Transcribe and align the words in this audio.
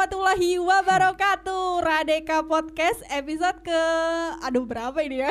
warahmatullahi 0.00 0.56
wabarakatuh 0.56 1.84
Radeka 1.84 2.40
Podcast 2.48 3.04
episode 3.12 3.60
ke 3.60 3.82
Aduh 4.40 4.64
berapa 4.64 4.96
ini 5.04 5.20
ya 5.20 5.28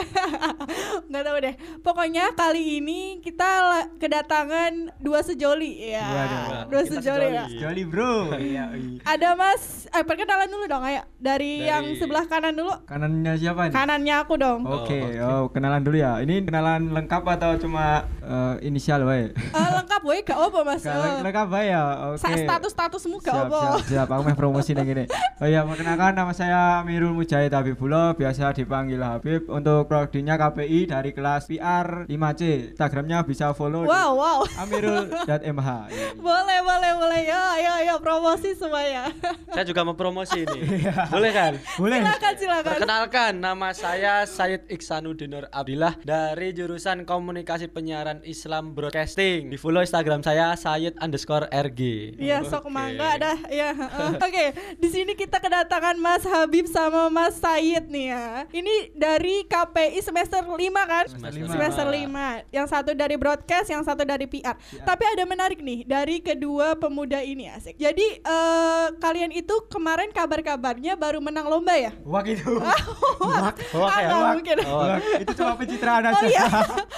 Nggak 1.09 1.23
tahu 1.25 1.37
deh 1.41 1.55
Pokoknya 1.81 2.29
kali 2.37 2.77
ini 2.77 3.17
kita 3.17 3.49
kedatangan 3.97 4.93
dua 5.01 5.25
sejoli 5.25 5.89
ya 5.89 6.05
Dua, 6.05 6.21
dua. 6.21 6.57
Dua 6.69 6.81
Kita 6.85 7.01
sejoli 7.01 7.27
ya 7.33 7.45
sejoli. 7.49 7.81
Bro. 7.81 8.37
Iya. 8.37 8.65
iya. 8.77 9.01
Ada 9.09 9.33
mas 9.33 9.89
eh, 9.89 10.05
Perkenalan 10.05 10.45
dulu 10.53 10.69
dong 10.69 10.85
ayo 10.85 11.01
Dari, 11.19 11.59
Dari- 11.59 11.67
yang 11.67 11.83
sebelah 11.93 12.23
kanan 12.23 12.55
dulu 12.55 12.71
Kanannya 12.85 13.35
siapa 13.35 13.67
nih? 13.67 13.73
Kanannya 13.73 14.15
aku 14.17 14.33
dong 14.35 14.63
Oke, 14.63 15.19
Oh, 15.19 15.43
oh, 15.43 15.43
kenalan 15.51 15.83
dulu 15.83 15.99
ya. 15.99 16.17
Ini 16.17 16.41
kenalan 16.41 16.89
lengkap 16.89 17.23
atau 17.29 17.59
cuma 17.59 18.07
eh, 18.21 18.55
inisial 18.63 19.03
wae? 19.03 19.35
Eh, 19.35 19.69
Lengkap 19.75 20.01
woy 20.01 20.19
gak 20.21 20.39
apa 20.39 20.59
mas 20.63 20.79
Gak 20.79 20.95
leng- 20.95 21.19
lengkap 21.21 21.47
wae 21.49 21.67
ya. 21.67 21.83
Oke. 22.09 22.23
sa- 22.23 22.39
Status-statusmu 22.39 23.19
gak 23.19 23.35
siap, 23.35 23.45
apa 23.45 23.59
siap, 23.59 23.83
siap. 23.85 24.07
Aku 24.09 24.21
mau 24.23 24.33
promosi 24.33 24.71
yang 24.71 24.87
ini. 24.87 25.05
Oh 25.39 25.47
iya, 25.47 25.63
perkenalkan 25.63 26.11
nama 26.13 26.35
saya 26.35 26.83
Amirul 26.83 27.15
Mujahid 27.15 27.47
Habibullah, 27.49 28.11
biasa 28.11 28.51
dipanggil 28.51 28.99
Habib. 28.99 29.47
Untuk 29.47 29.87
prodinya 29.87 30.35
KPI 30.35 30.83
dari 30.85 31.11
kelas 31.11 31.47
PR 31.47 32.03
5C. 32.05 32.75
Instagramnya 32.75 33.23
bisa 33.23 33.51
follow 33.51 33.83
Wow 33.83 34.15
wow 34.15 34.39
di 34.43 34.51
amirul.mh. 34.57 35.15
Iya, 35.15 35.79
iya. 35.95 36.07
Boleh 36.13 36.59
boleh 36.59 36.91
boleh 36.93 37.21
ya 37.23 37.43
ya 37.55 37.73
ya 37.81 37.95
promosi 37.97 38.51
semuanya 38.51 39.07
Saya 39.47 39.63
juga 39.63 39.81
mau 39.81 39.95
promosi 39.95 40.43
ini. 40.43 40.59
Iya. 41.09 41.17
Boleh 41.17 41.31
kan? 41.33 41.53
Boleh. 41.81 41.99
Silakan 42.05 42.33
silakan 42.37 42.69
Perkenalkan, 42.69 43.31
nama 43.41 43.69
saya 43.73 44.29
Said 44.29 44.69
Iksanudinur 44.69 45.49
Abdillah 45.49 45.97
dari 46.05 46.53
jurusan 46.53 47.01
Komunikasi 47.01 47.65
Penyiaran 47.65 48.21
Islam 48.21 48.77
Broadcasting. 48.77 49.49
Di 49.49 49.57
follow 49.57 49.81
Instagram 49.81 50.21
saya 50.21 50.53
Said 50.53 50.93
underscore 51.01 51.49
RG. 51.49 52.13
Iya, 52.21 52.45
sok 52.45 52.69
Oke. 52.69 52.77
mangga 52.77 53.17
dah. 53.17 53.37
Iya, 53.49 53.73
heeh. 53.73 54.11
Oke, 54.21 54.45
di 54.77 54.89
sini 54.93 55.17
kita 55.17 55.41
kedatangan 55.41 55.97
Mas 55.97 56.21
Habib 56.29 56.69
sama 56.69 57.09
Mas 57.09 57.41
Said 57.41 57.89
nih 57.89 58.13
ya. 58.13 58.45
Ini 58.53 58.93
dari 58.93 59.49
KPI 59.49 60.05
semester 60.05 60.45
5 60.45 60.61
kan? 60.85 61.05
Semester 61.09 61.33
lima. 61.33 61.49
Semester 61.49 61.85
5. 61.89 62.53
Yang 62.53 62.67
satu 62.69 62.91
dari 62.93 63.15
broadcast, 63.17 63.67
yang 63.73 63.81
satu 63.81 64.05
dari 64.05 64.29
PR. 64.29 64.53
Tapi 64.85 65.03
ada 65.09 65.25
menarik 65.25 65.57
nih 65.57 65.89
dari 65.89 66.21
kedua 66.21 66.77
pemuda 66.77 67.25
ini 67.25 67.49
asik. 67.49 67.81
Jadi 67.81 68.21
eh, 68.21 68.87
kalian 69.01 69.33
itu 69.33 69.57
kemarin 69.73 70.13
kabar-kabarnya 70.13 70.98
baru 70.99 71.17
menang 71.17 71.47
lomba 71.47 71.73
ya? 71.73 71.91
Wah 72.03 72.21
gitu. 72.21 72.59
Hoak 73.23 73.57
Ah, 73.87 73.99
ya? 73.99 74.09
Wah. 74.11 74.31
mungkin. 74.35 74.57
Hoak. 74.59 74.99
Itu 75.23 75.31
cuma 75.33 75.53
pencitraan 75.55 76.03
aja. 76.05 76.19
Oh 76.19 76.27
iya. 76.27 76.45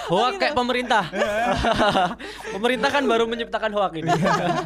Hoak 0.09 0.33
kayak 0.37 0.55
pemerintah. 0.57 1.03
pemerintah 2.55 2.89
kan 2.89 3.03
baru 3.05 3.23
menciptakan 3.25 3.71
hoak 3.71 3.93
ini. 3.95 4.09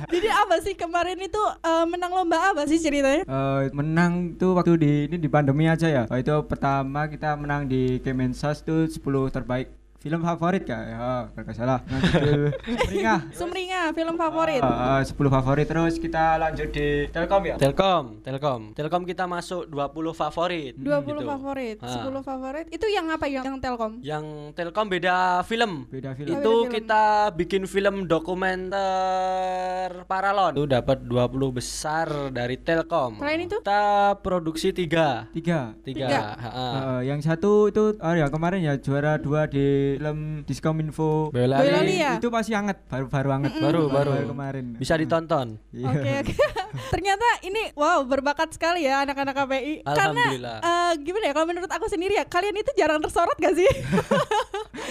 Jadi 0.08 0.28
apa 0.28 0.56
sih 0.60 0.74
kemarin 0.74 1.20
itu 1.20 1.42
eh, 1.62 1.86
menang 1.86 2.12
lomba 2.12 2.52
apa 2.52 2.64
sih 2.66 2.80
ceritanya? 2.80 3.24
Eh, 3.24 3.62
menang 3.72 4.34
tuh 4.36 4.56
waktu 4.56 4.74
di 4.76 4.92
ini 5.06 5.18
di 5.18 5.28
pandemi 5.28 5.68
aja 5.68 5.86
ya. 5.86 6.04
Oh, 6.08 6.16
itu 6.16 6.34
pertama 6.46 7.06
kita 7.06 7.36
menang 7.36 7.68
di 7.68 8.00
Kemensos 8.00 8.62
tuh 8.62 8.88
10 8.88 8.96
terbaik 9.30 9.68
film 10.06 10.22
favorit 10.22 10.62
kak 10.62 10.82
ya 10.86 10.98
kalau 11.34 11.50
salah 11.52 11.80
Nah, 11.86 11.98
judul 12.00 12.54
Sumringah 12.86 13.20
Sumringah, 13.34 13.86
film 13.92 14.16
favorit. 14.16 14.62
Eh, 14.62 14.70
eh, 14.70 15.02
10 15.02 15.18
favorit 15.34 15.66
terus 15.66 15.98
kita 15.98 16.38
lanjut 16.38 16.70
di 16.70 16.88
Telkom 17.10 17.42
ya 17.44 17.56
Telkom, 17.58 18.22
Telkom. 18.22 18.62
Telkom 18.72 19.02
kita 19.04 19.26
masuk 19.26 19.66
20 19.66 20.14
favorit. 20.14 20.74
20 20.78 20.86
gitu. 21.10 21.26
favorit, 21.26 21.78
Ah. 21.82 21.90
10 22.06 22.22
favorit. 22.22 22.66
Itu 22.70 22.86
yang 22.86 23.10
apa 23.10 23.26
yang, 23.26 23.42
yang 23.44 23.58
Telkom? 23.58 23.98
Yang 24.00 24.26
Telkom 24.54 24.86
beda 24.88 25.16
film. 25.42 25.90
beda 25.90 26.14
film 26.14 26.30
Itu 26.30 26.38
beda 26.38 26.54
film. 26.62 26.70
kita 26.72 27.04
bikin 27.34 27.64
film 27.66 27.96
dokumenter 28.06 29.90
Paralon. 30.06 30.54
Itu 30.54 30.66
dapat 30.68 31.02
20 31.02 31.50
besar 31.52 32.08
dari 32.30 32.58
Telkom. 32.58 33.18
Selain 33.18 33.42
itu? 33.42 33.58
kita 33.58 33.84
produksi 34.20 34.70
tiga. 34.70 35.26
tiga 35.32 35.74
Tiga. 35.82 36.08
Tiga. 36.08 36.22
ha-ha. 36.36 36.66
Eh, 37.00 37.10
yang 37.10 37.20
satu 37.20 37.68
itu 37.68 37.96
oh 37.96 38.14
ya 38.14 38.28
kemarin 38.28 38.62
ya 38.62 38.76
juara 38.76 39.18
dua 39.18 39.48
di 39.48 39.95
film 39.96 40.20
Diskominfo. 40.44 41.32
Boyolali 41.32 41.96
ya? 41.96 42.18
itu 42.18 42.28
masih 42.28 42.54
hangat 42.56 42.78
baru 42.86 43.06
baru 43.08 43.30
hangat 43.32 43.54
Baru, 43.58 43.82
baru. 43.88 44.30
kemarin 44.30 44.66
Bisa 44.76 44.96
ditonton. 44.96 45.56
Iya. 45.72 45.88
Oke 45.90 46.12
oke. 46.22 46.34
Ternyata 46.94 47.28
ini 47.42 47.72
wow 47.74 48.04
berbakat 48.04 48.52
sekali 48.52 48.84
ya 48.84 49.04
anak-anak 49.04 49.32
KPI. 49.34 49.74
Alhamdulillah. 49.84 50.58
Karena 50.60 50.92
eh, 50.92 51.02
gimana 51.02 51.26
ya 51.26 51.34
kalau 51.34 51.48
menurut 51.48 51.72
aku 51.72 51.86
sendiri 51.88 52.14
ya 52.14 52.26
kalian 52.26 52.56
itu 52.56 52.72
jarang 52.76 53.00
tersorot 53.00 53.38
gak 53.38 53.56
sih? 53.56 53.68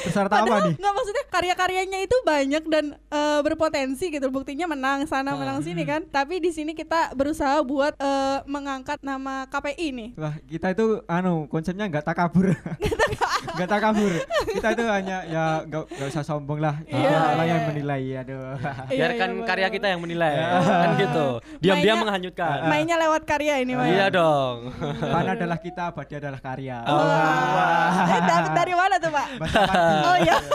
peserta 0.05 0.37
apa 0.37 0.57
nih 0.65 0.75
nggak 0.77 0.95
maksudnya 0.95 1.25
karya-karyanya 1.29 1.99
itu 2.03 2.17
banyak 2.25 2.63
dan 2.67 2.85
eh, 2.97 3.41
berpotensi 3.41 4.09
gitu. 4.09 4.29
Buktinya 4.29 4.65
menang 4.67 5.05
sana 5.05 5.33
menang 5.35 5.61
Hmm. 5.61 5.67
sini 5.67 5.83
kan. 5.85 6.03
Tapi 6.05 6.39
di 6.39 6.51
sini 6.51 6.73
kita 6.73 7.13
berusaha 7.13 7.61
buat 7.63 7.95
eh, 7.95 8.39
mengangkat 8.47 9.01
nama 9.01 9.45
KPI 9.47 9.87
nih. 9.93 10.09
Wah, 10.17 10.35
kita 10.43 10.73
itu 10.73 11.01
anu 11.07 11.47
konsepnya 11.47 11.87
nggak 11.87 12.05
takabur. 12.05 12.53
Nggak 13.45 13.69
takabur. 13.69 14.13
Kita 14.51 14.69
itu 14.73 14.85
hanya 14.89 15.19
ya 15.29 15.45
nggak 15.65 15.83
nggak 15.91 16.09
usah 16.09 16.25
sombong 16.25 16.59
lah. 16.59 16.81
Iya, 16.87 17.11
orang 17.13 17.47
iya, 17.47 17.53
yang 17.53 17.61
iya. 17.61 17.69
menilai 17.69 18.03
aduh. 18.17 18.43
Iya, 18.89 18.99
Biarkan 19.05 19.29
iya, 19.31 19.45
karya 19.45 19.69
kita 19.69 19.87
yang 19.93 20.01
menilai. 20.01 20.35
Kan 20.65 20.91
gitu. 20.97 21.27
Diam-diam 21.61 21.97
menghanyutkan. 22.01 22.59
Mainnya 22.67 22.97
lewat 22.99 23.23
karya 23.25 23.55
ini 23.61 23.73
Maya. 23.75 23.91
Iya 23.91 24.07
dong. 24.09 24.57
Pan 25.01 25.27
adalah 25.29 25.59
kita, 25.59 25.93
abadi 25.93 26.15
adalah 26.17 26.41
karya. 26.41 26.79
Wah. 26.85 28.07
Eh, 28.09 28.21
Dapat 28.25 28.53
dari 28.55 28.75
mana 28.75 28.95
tuh 28.97 29.11
Pak? 29.13 29.27
Oh 30.05 30.17
iya. 30.19 30.37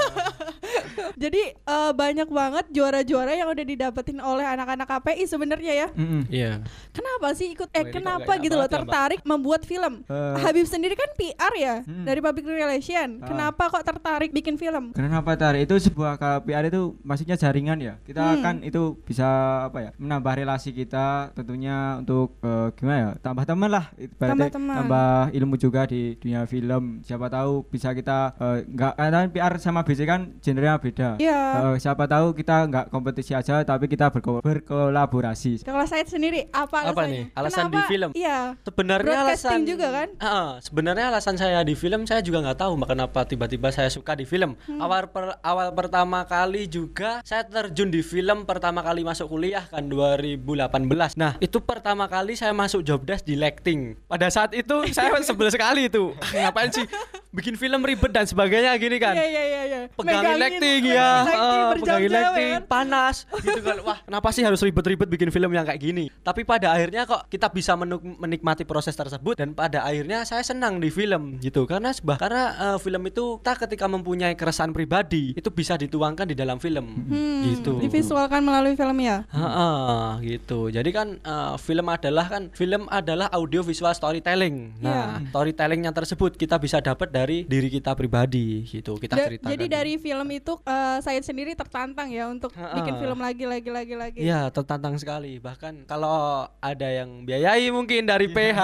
Jadi 1.20 1.42
eh, 1.52 1.92
banyak 1.92 2.30
banget 2.32 2.66
juara-juara 2.72 3.36
yang 3.36 3.52
udah 3.52 3.66
didapetin 3.66 4.20
oleh 4.20 4.46
anak-anak 4.48 4.88
KPI 4.88 5.24
sebenarnya 5.28 5.74
ya. 5.76 5.88
Mm-mm. 5.92 6.22
Iya. 6.32 6.64
Kenapa 6.96 7.36
sih 7.36 7.52
ikut 7.52 7.68
eh 7.76 7.84
kok 7.88 8.00
kenapa 8.00 8.32
gitu 8.40 8.56
loh 8.56 8.68
ya, 8.68 8.76
tertarik 8.80 9.22
membuat 9.28 9.68
film? 9.68 10.04
Eh. 10.08 10.36
Habib 10.40 10.64
sendiri 10.64 10.96
kan 10.96 11.10
PR 11.16 11.54
ya 11.56 11.76
Hmm. 11.80 12.04
dari 12.04 12.20
public 12.20 12.44
relation. 12.82 13.10
Ah. 13.20 13.28
Kenapa 13.28 13.64
kok 13.70 13.84
tertarik 13.84 14.32
bikin 14.32 14.56
film? 14.56 14.92
Kenapa 14.92 15.36
tarik 15.36 15.68
itu 15.68 15.76
sebuah 15.82 16.16
KPR 16.16 16.68
itu 16.68 16.96
maksudnya 17.02 17.36
jaringan 17.36 17.78
ya. 17.78 17.94
Kita 18.02 18.24
Hmm. 18.30 18.42
kan 18.42 18.56
itu 18.62 18.96
bisa 19.02 19.28
apa 19.68 19.80
ya? 19.82 19.92
Menambah 19.96 20.34
relasi 20.36 20.72
kita 20.72 21.32
tentunya 21.34 22.00
untuk 22.00 22.40
eh, 22.40 22.72
gimana 22.74 22.98
ya? 22.98 23.10
Tambah 23.22 23.44
teman 23.46 23.70
lah. 23.70 23.86
Tambah 24.16 24.48
teman. 24.50 24.76
tambah 24.78 25.12
ilmu 25.34 25.56
juga 25.56 25.84
di 25.86 26.16
dunia 26.16 26.46
film. 26.46 27.04
Siapa 27.04 27.28
tahu 27.28 27.66
bisa 27.66 27.92
kita 27.92 28.34
eh, 28.34 28.58
nggak 28.66 28.94
karena 28.96 29.20
PR 29.28 29.54
sama 29.60 29.84
BC 29.84 30.00
kan 30.06 30.22
genrenya 30.40 30.80
beda. 30.80 31.10
Iya. 31.20 31.40
Eh, 31.66 31.76
siapa 31.78 32.06
tahu 32.06 32.32
kita 32.34 32.64
nggak 32.66 32.86
kompetisi 32.90 33.36
aja 33.36 33.62
tapi 33.62 33.86
kita 33.86 34.08
berko- 34.10 34.40
berkolaborasi. 34.42 35.62
Kalau 35.62 35.84
saya 35.84 36.06
sendiri 36.06 36.48
apa 36.50 36.86
alasannya? 36.86 36.94
Apa 36.94 37.04
nih? 37.06 37.24
Alasan 37.36 37.66
di 37.66 37.76
Kenapa- 37.76 37.90
film? 37.90 38.10
Iya. 38.16 38.40
Sebenarnya 38.62 39.06
Broadcasting 39.20 39.50
alasan 39.50 39.62
juga 39.66 39.88
kan? 39.90 40.08
Heeh, 40.16 40.50
sebenarnya 40.62 41.06
alasan 41.10 41.36
saya 41.36 41.60
di 41.62 41.74
film 41.74 42.02
saya 42.06 42.22
juga 42.22 42.40
nggak 42.42 42.60
tahu 42.60 42.69
Mbak, 42.76 42.90
kenapa 42.94 43.20
tiba-tiba 43.26 43.70
saya 43.72 43.88
suka 43.88 44.14
di 44.14 44.26
film. 44.28 44.58
Hmm. 44.68 44.82
Awal 44.82 45.10
per- 45.10 45.40
awal 45.42 45.72
pertama 45.74 46.26
kali 46.28 46.68
juga 46.68 47.22
saya 47.26 47.46
terjun 47.46 47.90
di 47.90 48.04
film 48.04 48.44
pertama 48.44 48.84
kali 48.84 49.02
masuk 49.06 49.32
kuliah 49.32 49.66
kan 49.70 49.88
2018. 49.88 51.16
Nah, 51.16 51.38
itu 51.40 51.58
pertama 51.64 52.06
kali 52.12 52.36
saya 52.36 52.52
masuk 52.52 52.84
job 52.84 53.02
desk 53.06 53.26
di 53.26 53.40
lighting. 53.40 53.96
Pada 54.10 54.28
saat 54.30 54.52
itu 54.54 54.86
saya 54.92 55.14
sebel 55.30 55.50
sekali 55.54 55.88
itu. 55.88 56.12
Ngapain 56.34 56.74
sih 56.74 56.86
bikin 57.30 57.54
film 57.54 57.86
ribet 57.86 58.10
dan 58.10 58.26
sebagainya 58.26 58.74
gini 58.82 58.98
kan? 58.98 59.14
Iya 59.14 59.28
iya 59.30 59.44
iya 59.46 59.62
iya. 59.70 59.80
pegangin 59.94 60.38
lighting 60.42 60.82
ya, 60.90 61.12
lighting 61.30 61.62
eh, 61.62 61.74
pegangin 61.78 62.10
ya 62.10 62.16
lighting 62.18 62.50
kan? 62.50 62.62
panas 62.66 63.16
gitu 63.46 63.62
kan. 63.62 63.78
Wah, 63.86 64.00
kenapa 64.02 64.30
sih 64.34 64.42
harus 64.42 64.62
ribet-ribet 64.66 65.06
bikin 65.06 65.30
film 65.30 65.54
yang 65.54 65.66
kayak 65.66 65.78
gini? 65.78 66.10
Tapi 66.26 66.42
pada 66.42 66.74
akhirnya 66.74 67.06
kok 67.06 67.30
kita 67.30 67.54
bisa 67.54 67.78
menikmati 67.78 68.66
proses 68.66 68.98
tersebut 68.98 69.38
dan 69.38 69.54
pada 69.54 69.86
akhirnya 69.86 70.26
saya 70.26 70.42
senang 70.42 70.82
di 70.82 70.90
film 70.90 71.38
gitu 71.38 71.70
karena 71.70 71.94
sebah 71.94 72.18
karena 72.18 72.49
eh, 72.52 72.78
film 72.78 73.04
itu 73.04 73.38
kita 73.38 73.54
ketika 73.60 73.86
mempunyai 73.86 74.34
keresahan 74.34 74.70
pribadi 74.70 75.32
itu 75.32 75.50
bisa 75.50 75.76
dituangkan 75.76 76.26
di 76.26 76.34
dalam 76.34 76.58
film 76.58 76.86
Hmm, 77.02 77.42
gitu. 77.46 77.80
Divisualkan 77.80 78.40
melalui 78.40 78.74
film 78.74 78.98
ya. 79.00 79.24
Heeh, 79.26 80.04
gitu. 80.28 80.68
Jadi 80.68 80.90
kan 80.90 81.08
eh, 81.16 81.54
film 81.58 81.88
adalah 81.88 82.26
kan 82.28 82.44
film 82.52 82.86
adalah 82.88 83.28
audio 83.30 83.62
visual 83.62 83.92
storytelling. 83.92 84.78
Nah, 84.80 85.20
storytellingnya 85.26 85.92
tersebut 85.92 86.36
kita 86.36 86.56
bisa 86.56 86.80
dapat 86.80 87.10
dari 87.10 87.44
diri 87.44 87.70
kita 87.70 87.94
pribadi 87.94 88.64
gitu. 88.66 88.96
Kita 88.96 89.16
Da- 89.16 89.26
ceritakan. 89.28 89.50
jadi 89.50 89.66
dari 89.68 89.94
film 89.96 90.28
itu 90.30 90.54
eh, 90.62 90.98
saya 91.00 91.20
sendiri 91.20 91.54
tertantang 91.54 92.10
ya 92.10 92.28
untuk 92.28 92.52
Ha-ha. 92.52 92.76
bikin 92.76 92.96
film 92.98 93.20
lagi 93.20 93.46
lagi 93.46 93.70
lagi 93.70 93.94
lagi. 93.94 94.20
Iya, 94.20 94.50
tertantang 94.50 94.96
sekali. 94.96 95.38
Bahkan 95.38 95.86
kalau 95.86 96.20
ada 96.60 96.88
yang 96.88 97.24
biayai 97.24 97.70
mungkin 97.70 98.04
dari 98.04 98.28
PH, 98.28 98.60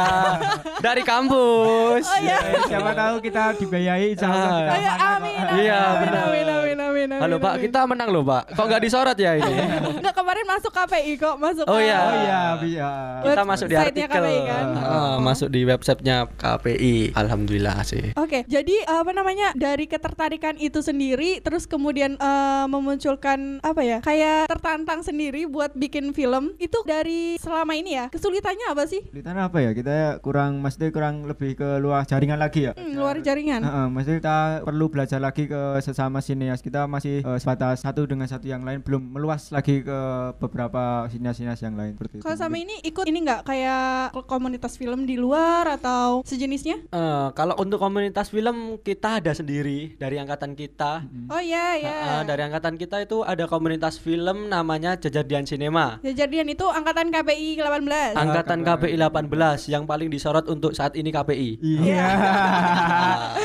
dari 0.79 1.01
kampus. 1.01 2.03
Oh 2.05 2.19
iya. 2.19 2.37
Eh, 2.45 2.61
siapa 2.65 2.91
tahu 2.91 3.15
kita 3.19 3.55
dibiayai 3.75 4.07
insya 4.15 4.27
Allah 4.27 4.47
Ah. 4.47 4.55
kita 4.55 4.75
amin, 4.95 5.33
Iya, 5.35 5.51
amin, 5.51 5.59
amin, 5.59 5.99
benar. 5.99 6.23
amin, 6.23 6.25
amin, 6.25 6.47
amin. 6.47 6.77
amin, 6.79 7.07
amin. 7.11 7.21
Halo 7.21 7.35
Pak, 7.37 7.53
kita 7.59 7.79
menang 7.85 8.09
loh 8.09 8.23
Pak. 8.23 8.55
Kok 8.55 8.65
nggak 8.65 8.81
disorot 8.81 9.17
ya 9.17 9.31
ini? 9.35 9.53
Enggak 9.99 10.15
kemarin 10.15 10.45
masuk 10.47 10.71
KPI 10.71 11.13
kok, 11.17 11.35
masuk 11.37 11.65
Oh 11.67 11.77
iya. 11.77 11.99
Oh 12.01 12.15
iya, 12.17 12.39
bisa. 12.57 12.87
kita 13.21 13.43
masuk 13.43 13.67
di 13.67 13.75
artikel, 13.75 14.07
KPI 14.15 14.39
kan? 14.47 14.65
Ah, 14.75 15.15
masuk 15.19 15.47
di 15.49 15.61
websitenya 15.61 16.17
KPI. 16.33 16.95
Alhamdulillah 17.13 17.77
sih. 17.83 18.15
Oke, 18.15 18.47
jadi 18.47 18.75
apa 18.85 19.11
namanya 19.11 19.51
dari 19.53 19.85
ketertarikan 19.85 20.55
itu 20.57 20.79
sendiri, 20.79 21.41
terus 21.41 21.67
kemudian 21.67 22.15
eh, 22.15 22.65
memunculkan 22.65 23.59
apa 23.61 23.81
ya, 23.81 23.97
kayak 23.99 24.47
tertantang 24.47 25.03
sendiri 25.03 25.45
buat 25.45 25.75
bikin 25.75 26.15
film 26.15 26.55
itu 26.57 26.79
dari 26.85 27.35
selama 27.37 27.75
ini 27.75 27.91
ya 27.93 28.05
kesulitannya 28.07 28.71
apa 28.71 28.87
sih? 28.87 29.03
Kesulitan 29.03 29.35
apa 29.37 29.57
ya? 29.59 29.71
Kita 29.71 29.97
kurang 30.21 30.63
mesti 30.63 30.87
kurang 30.89 31.27
lebih 31.27 31.53
ke 31.55 31.69
luar 31.77 32.07
jaringan 32.07 32.39
lagi 32.39 32.65
ya. 32.65 32.71
Hmm, 32.73 32.95
luar 32.95 33.19
jaringan. 33.19 33.61
Heeh, 33.65 33.85
maksudnya 33.89 34.17
kita 34.21 34.37
perlu 34.61 34.85
belajar 34.87 35.19
lagi 35.19 35.43
ke 35.49 35.61
sesama 35.81 36.21
sineas. 36.21 36.61
Kita 36.61 36.85
masih 36.85 37.25
eh, 37.25 37.37
sebatas 37.41 37.81
satu 37.81 38.05
dengan 38.05 38.29
satu 38.29 38.45
yang 38.45 38.61
lain, 38.61 38.85
belum 38.85 39.17
meluas 39.17 39.49
lagi 39.49 39.81
ke 39.81 39.99
beberapa 40.37 41.09
sineas-sineas 41.09 41.59
yang 41.65 41.73
lain 41.73 41.97
seperti 41.97 42.21
itu. 42.21 42.25
Kalau 42.25 42.37
sama 42.37 42.61
ini 42.61 42.77
ikut 42.85 43.05
ini 43.09 43.25
nggak 43.25 43.41
kayak 43.47 44.13
komunitas 44.29 44.77
film 44.77 45.09
di 45.09 45.17
luar 45.17 45.65
atau 45.81 46.21
sejenisnya? 46.21 46.85
Eh, 46.93 47.27
kalau 47.33 47.57
untuk 47.57 47.81
komunitas 47.81 48.29
film 48.29 48.77
kita 48.85 49.17
ada 49.23 49.33
sendiri 49.33 49.97
dari 49.97 50.21
angkatan 50.21 50.53
kita. 50.53 51.01
Oh 51.33 51.41
iya 51.41 51.77
ya. 51.81 51.97
Ah, 52.05 52.23
dari 52.23 52.45
angkatan 52.45 52.77
kita 52.77 53.01
itu 53.01 53.25
ada 53.25 53.49
komunitas 53.49 53.97
film 53.97 54.51
namanya 54.51 54.93
Jejadian 54.99 55.49
Cinema. 55.49 55.97
Kejadian 56.05 56.53
itu 56.53 56.65
angkatan 56.69 57.09
KPI 57.09 57.57
18. 57.57 58.13
Angkatan 58.13 58.59
KPI 58.61 58.95
18 59.01 59.73
yang 59.73 59.83
paling 59.89 60.13
disorot 60.13 60.45
untuk 60.45 60.77
saat 60.77 60.93
ini 60.93 61.09
KPI. 61.09 61.49
Iya. 61.63 62.07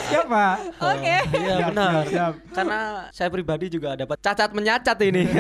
Siap, 0.10 0.26
Pak. 0.26 0.56
Oke. 0.82 1.16
Iya 1.30 1.54
Siap, 1.56 1.68
benar. 1.70 1.90
siap, 1.90 2.06
siap. 2.10 2.32
Karena 2.50 2.80
saya 3.14 3.28
pribadi 3.30 3.66
juga 3.70 3.94
dapat 3.94 4.18
cacat 4.18 4.50
menyacat 4.52 4.98
ini. 5.06 5.24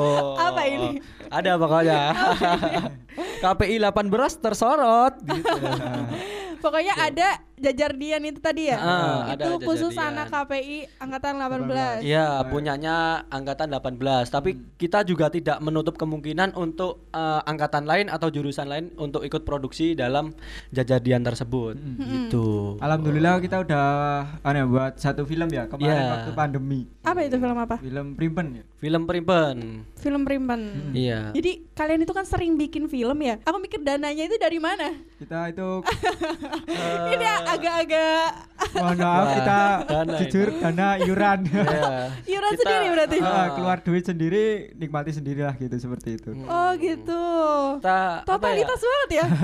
Oh. 0.00 0.32
Apa 0.32 0.64
ini? 0.64 0.96
Ada 1.28 1.60
pokoknya. 1.60 2.16
KPI 3.44 3.76
18 3.76 4.08
tersorot 4.40 5.12
gitu. 5.28 5.56
Pokoknya 6.56 6.94
ada 6.96 7.36
jajar 7.60 7.92
Dian 7.92 8.22
itu 8.22 8.40
tadi 8.40 8.66
ya. 8.66 8.78
Ada 9.28 9.36
itu 9.36 9.50
khusus 9.62 9.92
Jajar 9.92 10.10
Dian. 10.10 10.16
anak 10.16 10.26
KPI 10.32 10.78
angkatan 10.96 11.32
18. 11.36 12.00
Iya, 12.02 12.26
punyanya 12.44 12.96
angkatan 13.28 13.68
18. 13.70 14.00
Tapi 14.26 14.50
kita 14.74 15.00
juga 15.02 15.28
tidak 15.28 15.60
menutup 15.60 15.94
kemungkinan 15.94 16.52
untuk 16.54 17.04
eh, 17.10 17.40
angkatan 17.44 17.84
lain 17.84 18.08
atau 18.08 18.28
jurusan 18.28 18.66
lain 18.66 18.90
untuk 18.96 19.20
ikut 19.20 19.44
produksi 19.44 19.92
dalam 19.92 20.32
jajadian 20.70 21.20
tersebut. 21.20 21.76
Gitu. 21.76 22.76
Alhamdulillah 22.78 23.38
kita 23.38 23.60
udah 23.60 23.86
aneh 24.40 24.64
buat 24.64 24.96
satu 24.96 25.22
film 25.22 25.48
ya 25.48 25.66
kemarin 25.66 25.88
Iya. 25.92 26.10
waktu 26.10 26.30
pandemi. 26.32 26.80
Apa 27.02 27.20
itu 27.22 27.36
film 27.36 27.54
apa? 27.54 27.76
Film 27.76 28.06
Primpen 28.14 28.46
ya. 28.54 28.64
Film 28.76 29.02
Primpen. 29.04 29.56
Film 29.94 30.22
Primpen. 30.24 30.60
Iya. 30.92 31.30
Jadi 31.30 31.68
kalian 31.72 32.00
itu 32.00 32.12
kan 32.12 32.24
sering 32.24 32.56
bikin 32.56 32.86
film 32.86 33.18
ya. 33.20 33.36
Aku 33.44 33.60
mikir 33.60 33.80
dananya 33.80 34.24
itu 34.24 34.36
dari 34.36 34.56
mana? 34.56 34.96
Kita 35.18 35.48
itu 35.48 35.84
Ini 37.04 37.16
agak-agak 37.50 38.49
mohon 38.74 38.96
maaf 38.96 39.20
Wah, 39.20 39.34
kita 39.34 39.58
dana 39.84 40.12
jujur 40.16 40.48
dana 40.56 40.88
iuran. 40.98 41.38
Iya. 41.46 41.92
iuran 42.32 42.50
Kita- 42.50 42.62
sendiri 42.62 42.86
berarti. 42.90 43.16
Ah, 43.20 43.48
keluar 43.52 43.78
duit 43.80 44.04
sendiri 44.04 44.44
nikmati 44.74 45.10
sendirilah 45.10 45.54
gitu 45.56 45.76
seperti 45.76 46.08
itu. 46.16 46.30
Oh 46.46 46.70
gitu. 46.76 47.24
Kita 47.80 48.22
apa 48.22 48.22
ya? 48.22 48.28
Totalitas 48.28 48.80
banget 48.80 49.10
ya. 49.10 49.26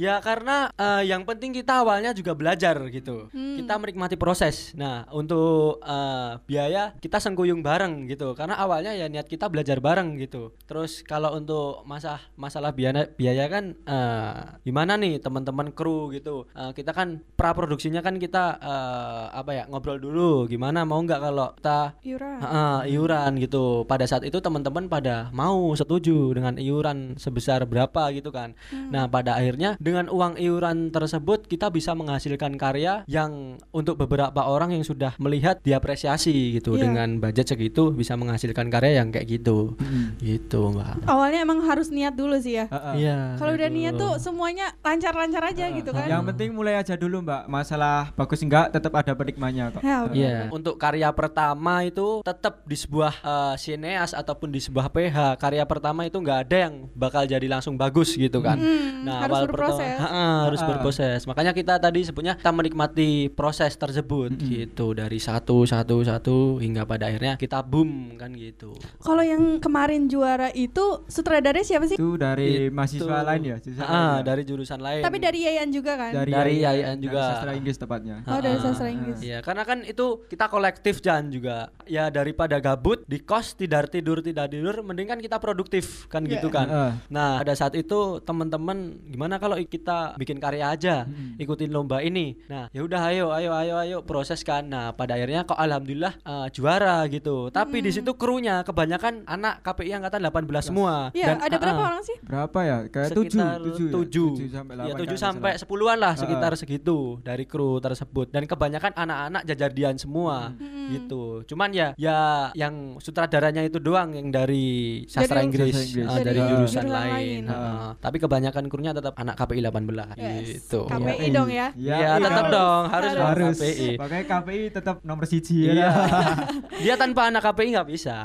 Ya 0.00 0.14
karena 0.20 0.72
eh, 0.74 1.02
yang 1.06 1.22
penting 1.24 1.52
kita 1.52 1.84
awalnya 1.84 2.10
juga 2.10 2.32
belajar 2.32 2.80
gitu. 2.88 3.28
Kita 3.30 3.76
menikmati 3.76 4.16
proses. 4.16 4.72
Nah 4.74 5.04
untuk 5.12 5.80
eh, 5.82 6.32
biaya 6.44 6.96
kita 6.96 7.20
sengkuyung 7.20 7.60
bareng 7.60 8.08
gitu. 8.08 8.32
Karena 8.32 8.56
awalnya 8.56 8.96
ya 8.96 9.06
niat 9.06 9.28
kita 9.28 9.46
belajar 9.46 9.78
bareng 9.78 10.16
gitu. 10.16 10.56
Terus 10.64 11.04
kalau 11.04 11.36
untuk 11.36 11.84
masalah 11.84 12.22
masalah 12.34 12.72
biaya 12.72 13.06
biaya 13.12 13.44
kan 13.46 13.76
eh, 13.76 14.34
gimana 14.64 14.96
nih 14.96 15.20
teman-teman 15.20 15.68
kru 15.70 16.08
gitu. 16.10 16.48
Eh, 16.56 16.72
kita 16.72 16.96
kan 16.96 17.20
pra 17.36 17.52
produksinya 17.52 18.00
kan 18.00 18.16
kita 18.16 18.56
eh, 18.70 19.24
apa 19.34 19.50
ya 19.50 19.64
ngobrol 19.66 19.98
dulu. 19.98 20.46
Gimana 20.46 20.86
mau 20.86 21.02
nggak 21.02 21.20
kalau 21.20 21.48
kita 21.58 21.98
Iuran. 22.06 22.38
Heeh, 22.40 22.76
iuran 22.94 23.32
gitu. 23.42 23.82
Pada 23.84 24.06
saat 24.06 24.22
itu 24.22 24.38
teman-teman 24.38 24.86
pada 24.86 25.28
mau 25.34 25.74
setuju 25.74 26.30
dengan 26.30 26.54
iuran 26.56 27.18
sebesar 27.18 27.66
berapa 27.66 28.14
gitu 28.14 28.30
kan. 28.30 28.54
Nah, 28.90 29.10
pada 29.10 29.34
akhirnya 29.34 29.74
dengan 29.82 30.06
uang 30.06 30.38
iuran 30.38 30.94
tersebut 30.94 31.50
kita 31.50 31.68
bisa 31.68 31.92
menghasilkan 31.92 32.54
karya 32.54 33.02
yang 33.10 33.56
untuk 33.74 33.96
beberapa 33.96 34.46
orang 34.46 34.70
yang 34.76 34.84
sudah 34.86 35.16
melihat 35.18 35.58
diapresiasi 35.60 36.60
gitu 36.60 36.76
Iya. 36.76 36.82
dengan 36.86 37.08
budget 37.18 37.50
segitu 37.50 37.90
bisa 37.90 38.14
menghasilkan 38.14 38.68
karya 38.70 39.00
yang 39.02 39.08
kayak 39.10 39.40
gitu. 39.40 39.74
Gitu, 40.20 40.60
Mbak. 40.60 41.08
Awalnya 41.08 41.40
emang 41.42 41.64
harus 41.64 41.88
niat 41.88 42.12
dulu 42.12 42.36
sih 42.36 42.60
ya. 42.60 42.66
Ah, 42.68 42.92
ah. 42.92 42.94
Iya. 42.94 43.18
Kalau 43.40 43.52
udah 43.56 43.70
gitu. 43.72 43.78
niat 43.80 43.94
tuh 43.96 44.12
semuanya 44.20 44.66
lancar-lancar 44.84 45.42
aja 45.48 45.64
gitu 45.72 45.90
kan. 45.90 46.06
Yang 46.06 46.24
penting 46.34 46.50
mulai 46.52 46.76
aja 46.76 46.94
dulu 46.94 47.24
Mbak. 47.24 47.48
Masalah 47.48 48.12
bagus 48.14 48.44
enggak 48.44 48.59
tetap 48.68 48.92
ada 48.92 49.12
penikmatnya 49.12 49.64
kok. 49.70 49.80
Ya. 49.80 49.98
Iya. 50.06 50.36
Untuk 50.50 50.76
karya 50.76 51.08
pertama 51.10 51.80
itu 51.82 52.20
tetap 52.20 52.60
di 52.62 52.74
sebuah 52.74 53.14
eh, 53.20 53.54
sineas 53.56 54.12
ataupun 54.12 54.48
di 54.48 54.58
sebuah 54.58 54.88
PH 54.88 55.16
karya 55.36 55.64
pertama 55.64 56.02
itu 56.02 56.16
nggak 56.16 56.38
ada 56.42 56.56
yang 56.66 56.74
bakal 56.92 57.22
jadi 57.22 57.46
langsung 57.46 57.74
bagus 57.74 58.12
gitu 58.12 58.40
kan. 58.40 58.56
Hmm, 58.56 59.06
harus 59.06 59.32
awal 59.32 59.44
berproses. 59.46 59.80
pertama- 59.88 59.98
Ha-ha, 60.02 60.26
harus 60.44 60.60
Ah. 60.60 60.66
berproses. 60.66 61.20
Makanya 61.24 61.52
kita 61.52 61.74
tadi 61.76 62.00
sebutnya 62.02 62.34
kita 62.34 62.50
menikmati 62.50 63.10
proses 63.30 63.72
tersebut 63.72 64.34
gitu 64.42 64.92
dari 64.92 65.16
satu 65.16 65.62
satu 65.62 66.02
satu 66.02 66.36
hingga 66.58 66.82
pada 66.82 67.06
akhirnya 67.06 67.36
kita 67.36 67.62
boom 67.62 68.16
kan 68.16 68.32
gitu. 68.32 68.74
Kalau 68.98 69.22
yang 69.22 69.40
kemarin 69.58 70.04
juara 70.04 70.50
itu 70.50 70.80
sutradaranya 71.06 71.62
siapa 71.62 71.86
sih? 71.86 71.94
Itu 71.94 72.16
dari 72.16 72.66
Itu- 72.66 72.74
mahasiswa 72.74 73.18
lain 73.22 73.42
ya, 73.44 73.56
jurusan 73.58 73.84
Ah, 73.84 73.92
lain 73.92 74.10
ya? 74.10 74.22
dari 74.24 74.42
jurusan 74.42 74.80
lain. 74.80 75.02
Tapi 75.02 75.18
dari 75.18 75.38
Yayan 75.40 75.68
juga 75.70 75.92
kan? 75.94 76.10
dari 76.12 76.30
dari 76.30 76.54
Yayan, 76.56 76.74
Yayan 76.74 76.96
dari 76.96 77.04
juga. 77.06 77.22
sastra 77.26 77.52
Inggris 77.52 77.76
tepatnya. 77.76 78.16
Oh 78.24 78.40
dari 78.40 78.49
Ah, 78.50 78.60
sastra 78.60 78.88
Inggris. 78.88 79.18
Iya, 79.20 79.38
karena 79.40 79.62
kan 79.62 79.82
itu 79.82 80.26
kita 80.26 80.46
kolektif 80.46 80.98
Jan 80.98 81.28
juga. 81.28 81.70
Ya 81.84 82.08
daripada 82.08 82.58
gabut 82.58 83.02
di 83.06 83.18
kos 83.18 83.54
tidak 83.54 83.90
tidur 83.90 84.18
tidak 84.20 84.50
tidur, 84.50 84.82
mending 84.82 85.06
kan 85.06 85.18
kita 85.18 85.36
produktif 85.36 86.06
kan 86.06 86.24
Iya. 86.24 86.38
gitu 86.38 86.48
kan. 86.48 86.66
Heeh. 86.66 86.90
Nah, 87.08 87.38
pada 87.40 87.54
saat 87.54 87.74
itu 87.74 88.18
teman-teman 88.20 88.78
gimana 89.06 89.36
kalau 89.36 89.54
kita 89.60 90.14
bikin 90.16 90.38
karya 90.38 90.70
aja, 90.70 91.06
ikutin 91.36 91.70
lomba 91.70 92.00
ini. 92.00 92.38
Nah, 92.46 92.66
ya 92.70 92.80
udah 92.82 93.00
ayo 93.10 93.26
ayo 93.30 93.50
ayo 93.54 93.74
ayo 93.78 93.96
proses 94.02 94.42
kan. 94.42 94.66
Nah, 94.66 94.92
pada 94.92 95.14
akhirnya 95.14 95.44
kok 95.44 95.56
alhamdulillah 95.56 96.14
eh, 96.16 96.46
juara 96.50 97.04
gitu. 97.06 97.50
Tapi 97.50 97.80
di 97.80 97.90
situ 97.90 98.14
krunya 98.14 98.62
kebanyakan 98.62 99.26
anak 99.26 99.62
KPI 99.62 99.92
angkatan 99.96 100.20
18 100.22 100.64
semua. 100.66 101.10
Iya, 101.12 101.36
ada 101.36 101.56
ah, 101.56 101.60
berapa 101.60 101.80
ah, 101.80 101.88
orang 101.94 102.02
sih? 102.02 102.16
Berapa 102.22 102.58
ya? 102.62 102.78
Kayak 102.88 103.08
tujuh, 103.12 103.38
sekitar 103.38 103.58
tujuh, 103.60 103.86
ya? 103.86 103.92
tujuh, 103.94 104.30
Tujuh 104.30 104.48
sampai 104.50 104.72
ya 104.72 104.78
delapan 104.80 104.98
tujuh 105.00 105.16
kalau 105.16 105.26
sampai 105.26 105.50
nggak 105.50 105.60
sepuluhan 105.60 105.96
lah 105.98 106.08
Ah. 106.10 106.18
sekitar 106.18 106.52
segitu 106.58 106.98
dari 107.22 107.44
kru 107.46 107.78
tersebut 107.78 108.26
dan 108.30 108.39
kebanyakan 108.44 108.92
anak-anak 108.94 109.42
jajadian 109.44 109.96
semua 109.96 110.52
gitu 110.88 111.42
cuman 111.46 111.70
ya 111.70 111.88
ya 111.94 112.18
yang 112.52 112.98
sutradaranya 112.98 113.62
itu 113.62 113.78
doang 113.78 114.10
yang 114.10 114.28
dari 114.28 115.02
sastra 115.06 115.38
Dari- 115.38 115.46
Inggris, 115.46 115.72
Sastra 115.72 115.86
Inggris. 115.86 116.06
ah, 116.06 116.14
Dari 116.14 116.24
dari 116.26 116.40
jurusan 116.40 116.58
jurusan 116.60 116.86
lain, 116.86 117.10
lain. 117.10 117.42
Ah, 117.46 117.88
tapi 117.96 118.16
kebanyakan 118.18 118.64
krunya 118.66 118.92
tetap 118.92 119.14
anak 119.14 119.34
KPI 119.34 119.60
18 119.62 120.18
Yes. 120.18 120.46
gitu 120.60 120.80
KPI 120.86 121.26
dong 121.30 121.48
ya. 121.48 121.68
Iya, 121.72 121.96
ya 121.96 122.10
tetap 122.18 122.44
harus. 122.44 122.52
dong 122.52 122.82
harus, 122.86 123.12
harus. 123.14 123.56
KPI 123.56 123.88
Makanya 123.96 124.24
KPI 124.26 124.62
tetap 124.70 124.96
nomor 125.02 125.24
siji 125.24 125.58
ya. 125.64 125.72
Iya. 125.72 125.90
dia 126.84 126.94
tanpa 126.96 127.20
anak 127.26 127.42
KPI 127.42 127.68
nggak 127.72 127.88
bisa 127.88 128.16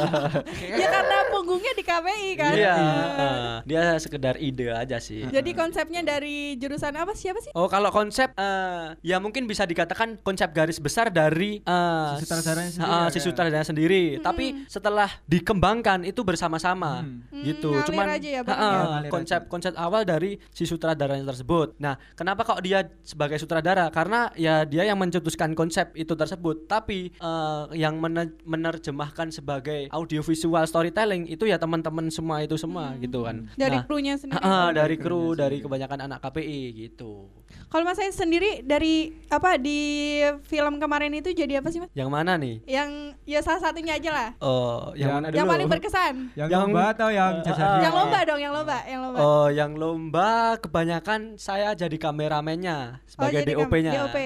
ya 0.80 0.88
karena 0.88 1.16
punggungnya 1.30 1.72
di 1.72 1.82
KPI 1.82 2.28
kan. 2.34 2.52
iya 2.52 2.74
ah, 2.76 3.56
dia 3.62 3.80
sekedar 3.96 4.34
ide 4.36 4.70
aja 4.70 4.98
sih 4.98 5.24
Jadi 5.26 5.50
konsepnya 5.52 6.00
dari 6.02 6.56
jurusan 6.56 6.92
apa 6.92 7.12
siapa 7.12 7.40
sih? 7.40 7.52
Oh 7.52 7.66
kalau 7.66 7.90
konsep 7.90 8.32
eh, 8.34 8.96
ya 9.00 9.16
mungkin 9.18 9.39
bisa 9.44 9.62
dikatakan 9.62 10.18
konsep 10.18 10.50
garis 10.50 10.76
besar 10.76 11.08
dari 11.08 11.60
eh, 11.60 12.10
Si 12.12 12.24
sutradaranya 12.24 12.66
s- 12.66 12.76
sendiri 12.76 13.10
si 13.10 13.18
sutradara 13.20 13.62
sendiri. 13.62 14.02
Tapi 14.18 14.46
setelah 14.66 15.08
dikembangkan 15.24 16.02
itu 16.02 16.20
bersama-sama 16.20 17.00
Hmm, 17.00 17.22
gitu. 17.40 17.70
ngalir 17.70 17.86
Cuman 17.86 18.06
aja 18.10 18.28
ya 18.30 18.40
bareng 18.40 18.56
ya? 18.56 18.66
ah, 18.66 18.86
Ngalir 18.96 19.10
konsep 19.10 19.40
konsep 19.46 19.72
awal 19.74 20.02
dari 20.02 20.30
si 20.48 20.64
sutradaranya 20.64 21.24
tersebut. 21.26 21.76
Nah 21.76 21.96
kenapa 22.12 22.42
kok 22.42 22.60
dia 22.60 22.84
sebagai 23.00 23.36
sutradara? 23.36 23.88
Karena 23.88 24.28
ya 24.34 24.62
dia 24.62 24.82
yang 24.82 24.96
mencetuskan 24.96 25.52
konsep 25.52 25.92
itu 25.94 26.12
tersebut. 26.12 26.66
Tapi 26.66 27.12
eh, 27.12 27.64
yang 27.74 27.96
mene- 27.96 28.34
menerjemahkan 28.42 29.30
sebagai 29.30 29.88
audiovisual 29.90 30.62
storytelling 30.62 31.26
itu 31.26 31.44
ya 31.44 31.56
teman-teman 31.56 32.08
semua 32.08 32.40
itu 32.40 32.54
semua 32.54 32.96
gitu 32.96 33.22
kan. 33.22 33.46
Dari 33.52 33.72
Nah, 33.72 33.84
krunya 33.84 34.14
sendiri. 34.14 34.40
ah, 34.40 34.70
dari 34.70 34.96
kru, 34.96 35.32
dari 35.32 35.58
kebanyakan 35.58 36.00
anak 36.02 36.18
KPI 36.20 36.60
gitu. 36.78 37.28
Kalau 37.66 37.82
Mas 37.82 37.94
saya 37.94 38.10
sendiri 38.10 38.60
dari 38.60 38.94
apa 39.26 39.54
di 39.54 40.18
film 40.42 40.76
kemarin 40.76 41.12
itu 41.12 41.30
jadi 41.30 41.58
apa 41.58 41.68
sih 41.68 41.78
Mas? 41.78 41.86
Yang 41.92 42.10
mana 42.10 42.34
nih? 42.34 42.58
Yang 42.64 42.90
ya 43.24 43.40
salah 43.40 43.60
satunya 43.60 43.94
aja 43.94 44.10
lah. 44.10 44.28
Oh, 44.38 44.90
yang, 44.92 45.06
Yang- 45.06 45.12
mana 45.12 45.26
Yang 45.28 45.38
dulu? 45.40 45.52
paling 45.52 45.68
berkesan. 45.68 46.14
Yang, 46.32 46.48
Yang- 46.48 46.62
lomba 46.66 46.82
atau 46.90 47.08
yang 47.08 47.32
jasa 47.40 47.62
diri? 47.62 47.80
yang 47.80 47.94
lomba 47.94 48.18
dong, 48.24 48.40
yang 48.40 48.52
lomba, 48.52 48.78
yang 48.84 49.00
lomba. 49.00 49.18
Oh, 49.20 49.48
yang 49.48 49.70
lomba 49.74 50.28
kebanyakan 50.58 51.20
saya 51.36 51.70
jadi 51.72 51.94
kameramennya 51.94 52.98
sebagai 53.06 53.40
jadi 53.40 53.52
kam- 53.52 53.60
DOP-nya. 53.64 53.92
DOP. 53.96 54.16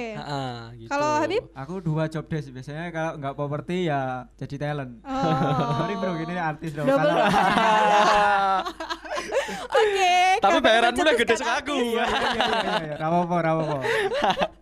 gitu. 0.74 0.88
Kalau 0.88 1.10
Habib? 1.18 1.42
Aku 1.54 1.74
dua 1.80 2.04
job 2.06 2.24
desk 2.26 2.48
biasanya 2.48 2.88
kalau 2.88 3.12
nggak 3.18 3.34
properti 3.34 3.76
ya 3.84 4.24
jadi 4.34 4.56
talent. 4.58 5.04
Oh. 5.04 5.12
Sorry 5.78 5.94
bro, 5.94 6.16
gini 6.16 6.34
artis 6.34 6.72
dong. 6.72 6.88
Double 6.88 7.12
Oke. 9.44 10.14
Tapi 10.40 10.52
kami 10.54 10.58
bayaranmu 10.64 11.00
udah 11.04 11.14
gede 11.14 11.34
mencetuskan 11.34 11.48
sekaku. 11.60 11.76
iya 11.76 12.04
iya 12.04 12.30
iya 12.32 12.74
iya, 12.84 12.94
rapopo 12.96 13.36
rapopo. 13.40 13.78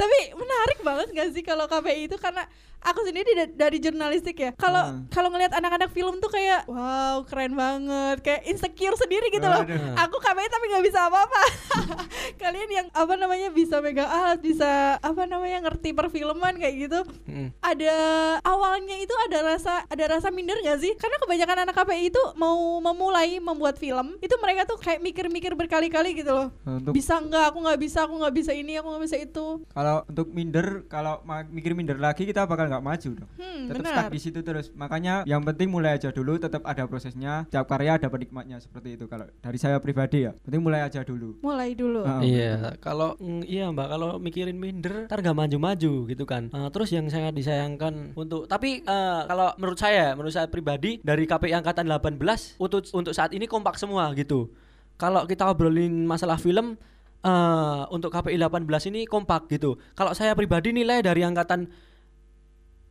Tapi 0.00 0.18
menarik 0.32 0.78
banget 0.80 1.08
gak 1.12 1.28
sih 1.30 1.42
kalau 1.42 1.64
KPI 1.66 2.08
itu 2.08 2.16
karena 2.16 2.48
aku 2.80 3.04
sendiri 3.04 3.28
da- 3.34 3.52
dari 3.58 3.76
jurnalistik 3.76 4.32
ya. 4.34 4.50
Kalau 4.54 4.80
Hmm. 4.80 5.04
kalau 5.08 5.28
ngelihat 5.28 5.52
anak-anak 5.52 5.90
film 5.90 6.16
tuh 6.16 6.28
kayak 6.28 6.64
wow 6.64 7.20
keren 7.22 7.52
banget, 7.52 8.16
kayak 8.20 8.42
insecure 8.46 8.96
sendiri 8.96 9.28
gitu 9.28 9.44
loh. 9.44 9.60
Waduh. 9.60 10.00
Aku 10.00 10.16
KPI 10.18 10.48
tapi 10.48 10.64
nggak 10.66 10.84
bisa 10.86 11.00
apa-apa. 11.04 11.42
Kalian 12.40 12.70
yang 12.70 12.86
apa 12.90 13.14
namanya 13.14 13.48
bisa 13.50 13.78
megang 13.78 14.08
alat, 14.08 14.40
bisa 14.40 14.70
apa 14.98 15.22
namanya 15.24 15.60
ngerti 15.62 15.92
perfilman 15.92 16.56
kayak 16.56 16.74
gitu. 16.80 17.00
Mm. 17.26 17.52
Ada 17.60 17.94
awalnya 18.42 18.96
itu 18.96 19.12
ada 19.20 19.44
rasa 19.46 19.84
ada 19.84 20.04
rasa 20.08 20.28
minder 20.30 20.56
gak 20.58 20.80
sih? 20.80 20.96
Karena 20.96 21.20
kebanyakan 21.20 21.58
anak 21.62 21.76
KPI 21.76 22.08
itu 22.08 22.22
mau 22.34 22.56
memulai 22.80 23.36
membuat 23.38 23.76
film 23.76 24.16
itu 24.18 24.32
mereka 24.38 24.64
tuh 24.64 24.78
kayak 24.78 25.00
mikir-mikir 25.00 25.52
berkali-kali 25.52 26.16
gitu 26.16 26.32
loh. 26.32 26.48
Untuk 26.64 26.96
Bisa 26.96 27.20
nggak? 27.20 27.52
Aku 27.52 27.60
nggak 27.60 27.76
bisa. 27.78 27.98
Aku 28.02 28.16
nggak 28.16 28.34
bisa 28.34 28.52
ini. 28.52 28.80
Aku 28.80 28.88
nggak 28.88 29.04
bisa 29.04 29.16
itu. 29.18 29.46
kalau 29.70 29.89
untuk 30.06 30.30
minder, 30.30 30.86
kalau 30.86 31.18
mikir 31.50 31.74
minder 31.74 31.98
lagi 31.98 32.22
kita 32.22 32.46
bakal 32.46 32.70
nggak 32.70 32.84
maju 32.84 33.10
dong. 33.24 33.30
Hmm, 33.36 33.66
tetap 33.68 33.84
stuck 33.90 34.08
di 34.14 34.20
situ 34.20 34.40
terus. 34.40 34.66
Makanya 34.72 35.26
yang 35.26 35.42
penting 35.42 35.68
mulai 35.68 35.98
aja 35.98 36.14
dulu, 36.14 36.38
tetap 36.38 36.62
ada 36.62 36.86
prosesnya. 36.86 37.44
Tiap 37.50 37.66
karya 37.66 37.98
ada 37.98 38.06
penikmatnya 38.06 38.62
seperti 38.62 38.94
itu. 38.94 39.04
Kalau 39.10 39.26
dari 39.40 39.58
saya 39.58 39.76
pribadi 39.82 40.28
ya, 40.28 40.32
penting 40.46 40.62
mulai 40.62 40.86
aja 40.86 41.02
dulu. 41.02 41.36
Mulai 41.42 41.74
dulu. 41.74 42.02
Ah, 42.06 42.22
Iya, 42.22 42.78
kalau 42.78 43.18
mm, 43.18 43.42
iya 43.44 43.66
Mbak, 43.68 43.88
kalau 43.90 44.10
mikirin 44.22 44.56
minder, 44.56 45.10
ntar 45.10 45.18
gak 45.18 45.34
maju-maju 45.34 45.92
gitu 46.06 46.24
kan. 46.28 46.46
Eh, 46.52 46.68
terus 46.70 46.94
yang 46.94 47.10
sangat 47.10 47.34
disayangkan 47.34 48.14
untuk, 48.14 48.46
tapi 48.46 48.84
eh, 48.84 49.20
kalau 49.26 49.50
menurut 49.58 49.78
saya, 49.80 50.14
menurut 50.14 50.30
saya 50.30 50.46
pribadi 50.46 51.02
dari 51.02 51.26
KPI 51.26 51.58
angkatan 51.58 51.90
18 51.90 52.60
untuk 52.60 52.86
untuk 52.94 53.12
saat 53.16 53.34
ini 53.34 53.50
kompak 53.50 53.74
semua 53.74 54.12
gitu. 54.14 54.52
Kalau 54.94 55.24
kita 55.24 55.48
obrolin 55.48 56.04
masalah 56.04 56.36
film 56.36 56.76
eh 57.20 57.82
untuk 57.92 58.10
KPI 58.12 58.40
18 58.40 58.90
ini 58.92 59.04
kompak 59.04 59.50
gitu. 59.52 59.76
Kalau 59.92 60.12
saya 60.16 60.32
pribadi 60.32 60.72
nilai 60.72 61.04
dari 61.04 61.20
angkatan 61.24 61.68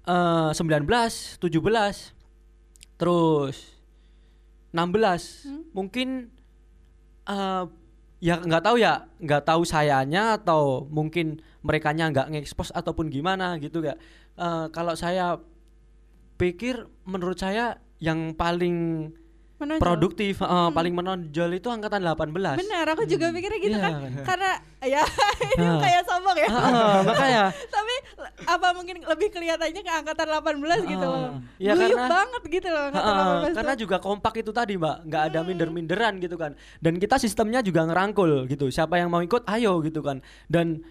eh 0.05 0.51
19, 0.53 1.39
17, 1.41 2.13
terus 2.99 3.57
16 4.69 5.49
Hmm? 5.49 5.65
mungkin 5.73 6.29
eh 7.25 7.65
ya 8.19 8.35
nggak 8.37 8.63
tahu 8.67 8.75
ya 8.77 9.07
nggak 9.23 9.47
tahu 9.47 9.63
sayanya 9.63 10.35
atau 10.37 10.83
mungkin 10.91 11.39
merekanya 11.63 12.11
nggak 12.11 12.27
ngekspos 12.35 12.75
ataupun 12.75 13.07
gimana 13.07 13.55
gitu 13.63 13.79
ya 13.81 13.95
Eh, 14.39 14.67
kalau 14.71 14.95
saya 14.95 15.35
pikir 16.39 16.87
menurut 17.03 17.35
saya 17.35 17.83
yang 17.99 18.31
paling 18.31 19.11
Menonjol. 19.59 19.81
produktif 19.81 20.39
eh, 20.39 20.69
paling 20.71 20.93
menonjol 20.93 21.51
itu 21.53 21.67
angkatan 21.67 21.99
18 21.99 22.31
Benar, 22.57 22.85
aku 22.89 23.03
juga 23.03 23.27
mikirnya 23.29 23.59
gitu 23.59 23.75
Iya, 23.75 23.83
kan. 23.83 23.93
kan. 23.93 24.11
Karena 24.23 24.51
ya 24.81 25.01
ini 25.53 25.67
kayak 25.77 26.01
sombong 26.03 26.37
ya. 26.37 26.47
Ah, 26.47 27.03
makanya 27.03 27.43
Tapi 27.75 27.93
apa 28.45 28.67
mungkin 28.71 28.95
lebih 29.01 29.27
kelihatannya 29.29 29.81
ke 29.81 29.91
angkatan 29.93 30.27
18 30.31 30.87
gitu 30.87 31.05
loh. 31.05 31.29
Iya, 31.57 31.71
Guyup 31.75 31.91
karena- 31.93 32.07
banget 32.09 32.43
gitu 32.49 32.67
loh 32.67 32.83
angkatan 32.85 33.11
Heeh, 33.11 33.27
18 33.45 33.57
karena 33.59 33.73
tuh. 33.73 33.81
juga 33.81 33.97
kompak 33.99 34.33
itu 34.37 34.51
tadi 34.51 34.73
mbak 34.75 34.95
nggak 35.05 35.21
Hmm. 35.21 35.29
ada 35.29 35.39
minder-minderan 35.43 36.13
gitu 36.17 36.35
kan 36.35 36.51
dan 36.79 36.93
kita 36.95 37.15
sistemnya 37.15 37.59
juga 37.59 37.83
ngerangkul 37.83 38.47
gitu 38.47 38.67
siapa 38.69 38.95
yang 38.95 39.07
mau 39.07 39.19
ikut 39.19 39.43
ayo 39.45 39.79
gitu 39.81 39.99
kan 39.99 40.19
dan 40.45 40.81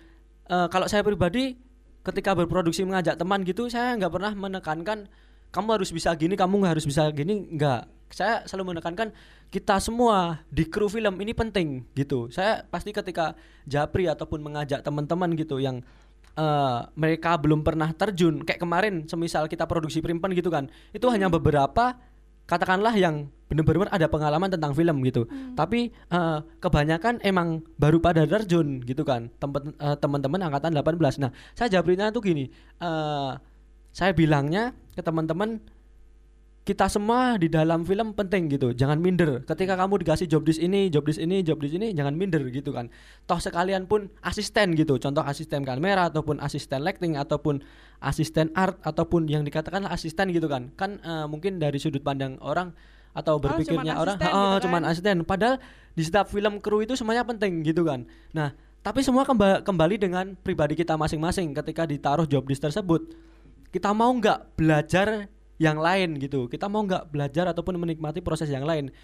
eh, 0.47 0.69
kalau 0.69 0.85
saya 0.85 1.01
pribadi 1.01 1.57
ketika 2.01 2.33
berproduksi 2.33 2.81
mengajak 2.83 3.15
teman 3.15 3.41
gitu 3.43 3.67
saya 3.67 3.93
nggak 3.95 4.09
pernah 4.11 4.33
menekankan 4.33 5.09
kamu 5.49 5.69
harus 5.73 5.89
bisa 5.89 6.13
gini 6.13 6.35
kamu 6.35 6.55
nggak 6.59 6.73
harus 6.75 6.85
bisa 6.85 7.09
gini 7.09 7.49
nggak 7.51 7.85
saya 8.11 8.45
selalu 8.49 8.77
menekankan 8.77 9.13
kita 9.49 9.81
semua 9.81 10.45
di 10.53 10.69
kru 10.69 10.89
film 10.93 11.17
ini 11.21 11.33
penting 11.33 11.85
gitu. 11.97 12.29
Saya 12.29 12.65
pasti 12.69 12.93
ketika 12.93 13.33
japri 13.65 14.05
ataupun 14.09 14.45
mengajak 14.45 14.85
teman-teman 14.85 15.33
gitu 15.37 15.57
yang 15.57 15.81
eh, 16.37 16.79
mereka 16.97 17.41
belum 17.41 17.65
pernah 17.65 17.93
terjun 17.97 18.45
kayak 18.45 18.61
kemarin 18.61 19.09
semisal 19.09 19.49
kita 19.49 19.65
produksi 19.65 20.05
primpen 20.05 20.37
gitu 20.37 20.53
kan 20.53 20.69
itu 20.93 21.09
hanya 21.09 21.33
beberapa 21.33 21.97
katakanlah 22.49 22.97
yang 22.97 23.29
benar-benar 23.49 23.93
ada 23.93 24.09
pengalaman 24.09 24.49
tentang 24.53 24.73
film 24.77 25.01
gitu. 25.05 25.25
Tapi 25.57 25.93
eh, 25.93 26.39
kebanyakan 26.61 27.25
emang 27.25 27.65
baru 27.81 28.01
pada 28.05 28.29
terjun 28.29 28.85
gitu 28.85 29.05
kan 29.05 29.33
Tempen- 29.41 29.77
eh, 29.77 29.97
teman-teman 29.97 30.41
angkatan 30.45 30.77
18 30.77 31.25
nah 31.25 31.33
saya 31.57 31.73
jawabannya 31.73 32.13
tuh 32.13 32.21
gini 32.21 32.53
eh, 32.81 33.33
saya 33.97 34.13
bilangnya 34.13 34.77
ke 34.93 35.01
teman-teman 35.01 35.59
kita 36.69 36.85
semua 36.85 37.41
di 37.41 37.49
dalam 37.49 37.81
film 37.89 38.13
penting 38.13 38.53
gitu. 38.53 38.77
Jangan 38.77 39.01
minder. 39.01 39.41
Ketika 39.49 39.73
kamu 39.73 40.05
dikasih 40.05 40.29
job 40.29 40.45
desk 40.45 40.61
ini 40.61 40.93
job 40.93 41.09
desk 41.09 41.17
ini 41.17 41.41
job 41.41 41.57
desk 41.65 41.81
ini 41.81 41.97
jangan 41.97 42.13
minder 42.13 42.45
gitu 42.53 42.77
kan. 42.77 42.93
Toh 43.25 43.41
sekalian 43.41 43.89
pun 43.89 44.13
asisten 44.21 44.77
gitu. 44.77 45.01
Contoh 45.01 45.25
asisten 45.25 45.65
kamera 45.65 46.13
ataupun 46.13 46.37
asisten 46.45 46.85
lighting 46.85 47.17
ataupun 47.17 47.65
asisten 48.05 48.53
art 48.53 48.77
ataupun 48.85 49.33
yang 49.33 49.49
dikatakan 49.49 49.89
asisten 49.89 50.29
gitu 50.29 50.45
kan. 50.45 50.69
Kan 50.77 51.01
eh, 51.01 51.25
mungkin 51.25 51.57
dari 51.57 51.81
sudut 51.81 52.05
pandang 52.05 52.37
orang 52.45 52.77
atau 53.17 53.41
berpikirnya 53.41 53.97
cuman 53.97 54.05
orang 54.05 54.17
asisten 54.21 54.37
"Oh, 54.37 54.53
gitu 54.53 54.65
cuman 54.69 54.83
kan." 54.85 54.91
asisten. 54.93 55.17
Padahal 55.25 55.57
di 55.97 56.03
setiap 56.05 56.29
film 56.29 56.61
kru 56.61 56.85
itu 56.85 57.01
semuanya 57.01 57.25
penting 57.25 57.65
gitu 57.65 57.81
kan. 57.89 58.05
Nah 58.37 58.53
tapi 58.85 59.01
semua 59.01 59.25
kemba- 59.25 59.65
kembali 59.65 59.97
dengan 59.97 60.37
pribadi 60.37 60.77
kita 60.77 61.01
masing-masing 61.01 61.57
ketika 61.57 61.89
ditaruh 61.89 62.29
job 62.29 62.45
desk 62.45 62.61
tersebut. 62.61 63.09
Kita 63.73 63.97
mau 63.97 64.13
nggak 64.13 64.53
belajar 64.53 65.33
yang 65.59 65.79
lain 65.79 66.17
gitu. 66.23 66.47
Kita 66.47 66.71
mau 66.71 66.87
nggak 66.87 67.11
belajar 67.11 67.51
ataupun 67.51 67.77
menikmati 67.77 68.23
proses 68.23 68.49
yang 68.49 68.65
lain. 68.65 68.95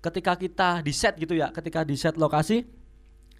Ketika 0.00 0.38
kita 0.38 0.80
di 0.86 0.94
set 0.94 1.18
gitu 1.18 1.34
ya 1.34 1.50
ketika 1.50 1.82
di 1.82 1.98
set 1.98 2.14
lokasi 2.14 2.62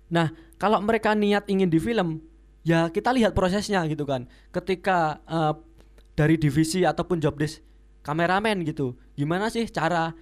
nah 0.07 0.31
kalau 0.55 0.79
mereka 0.79 1.19
niat 1.19 1.51
ingin 1.51 1.67
di 1.67 1.83
film 1.83 2.23
ya 2.63 2.91
kita 2.91 3.15
lihat 3.15 3.33
prosesnya 3.33 3.87
gitu 3.87 4.03
kan. 4.03 4.27
Ketika 4.51 5.23
eh, 5.25 5.55
dari 6.19 6.35
divisi 6.35 6.83
ataupun 6.83 7.23
job 7.23 7.39
desk 7.39 7.63
kameramen 8.03 8.67
gitu. 8.67 8.99
Gimana 9.15 9.47
sih 9.51 9.71
cara 9.71 10.15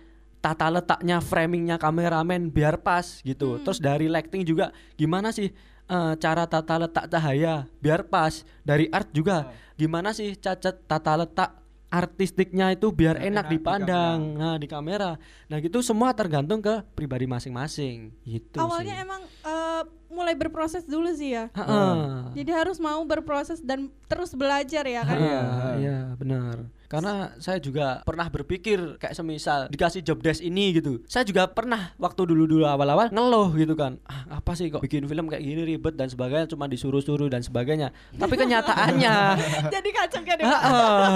tata 0.44 0.68
letaknya 0.68 1.24
framingnya 1.24 1.80
kameramen 1.80 2.52
biar 2.52 2.76
pas 2.84 3.24
gitu. 3.24 3.56
Terus 3.64 3.80
dari 3.80 4.12
lighting 4.12 4.44
juga 4.44 4.68
gimana 5.00 5.32
sih 5.32 5.48
eh, 5.88 6.12
cara 6.20 6.44
tata 6.44 6.76
letak 6.76 7.08
cahaya 7.08 7.64
biar 7.80 8.04
pas. 8.04 8.44
Dari 8.60 8.92
art 8.92 9.08
juga 9.16 9.48
gimana 9.80 10.12
sih 10.12 10.36
cacat 10.36 10.84
tata 10.84 11.24
letak 11.24 11.63
artistiknya 11.94 12.74
itu 12.74 12.90
biar 12.90 13.14
Biar 13.14 13.30
enak 13.30 13.30
enak 13.30 13.44
di 13.46 13.56
dipandang. 13.62 14.18
nah 14.34 14.56
di 14.58 14.66
kamera. 14.66 15.14
Nah 15.46 15.56
gitu 15.62 15.78
semua 15.78 16.10
tergantung 16.10 16.58
ke 16.58 16.82
pribadi 16.98 17.30
masing-masing. 17.30 18.10
Gitu 18.26 18.58
Awalnya 18.58 18.98
sih. 18.98 19.04
emang 19.06 19.22
eh, 19.22 19.82
mulai 20.14 20.38
berproses 20.38 20.86
dulu 20.86 21.10
sih 21.12 21.34
ya. 21.34 21.50
Ha-ha. 21.52 22.30
Jadi 22.32 22.50
harus 22.54 22.78
mau 22.78 23.02
berproses 23.02 23.58
dan 23.60 23.90
terus 24.06 24.32
belajar 24.32 24.86
ya 24.86 25.02
kan. 25.02 25.18
Iya. 25.18 25.42
Iya 25.82 25.98
benar. 26.14 26.56
Karena 26.94 27.34
saya 27.42 27.58
juga 27.58 28.06
pernah 28.06 28.30
berpikir 28.30 29.02
kayak 29.02 29.18
semisal 29.18 29.66
dikasih 29.66 30.06
job 30.06 30.22
desk 30.22 30.38
ini 30.38 30.78
gitu. 30.78 31.02
Saya 31.10 31.26
juga 31.26 31.50
pernah 31.50 31.90
waktu 31.98 32.22
dulu-dulu 32.22 32.62
awal-awal 32.70 33.10
ngeluh 33.10 33.50
gitu 33.58 33.74
kan. 33.74 33.98
Ah, 34.06 34.38
apa 34.38 34.54
sih 34.54 34.70
kok 34.70 34.78
bikin 34.78 35.02
film 35.10 35.26
kayak 35.26 35.42
gini 35.42 35.74
ribet 35.74 35.98
dan 35.98 36.06
sebagainya 36.06 36.46
cuma 36.54 36.70
disuruh-suruh 36.70 37.26
dan 37.26 37.42
sebagainya. 37.42 37.90
Tapi 38.14 38.34
kenyataannya 38.38 39.14
Jadi 39.74 39.88
kacau 39.90 40.22
kan 40.22 40.36
ya. 40.38 40.46
Heeh. 40.46 41.10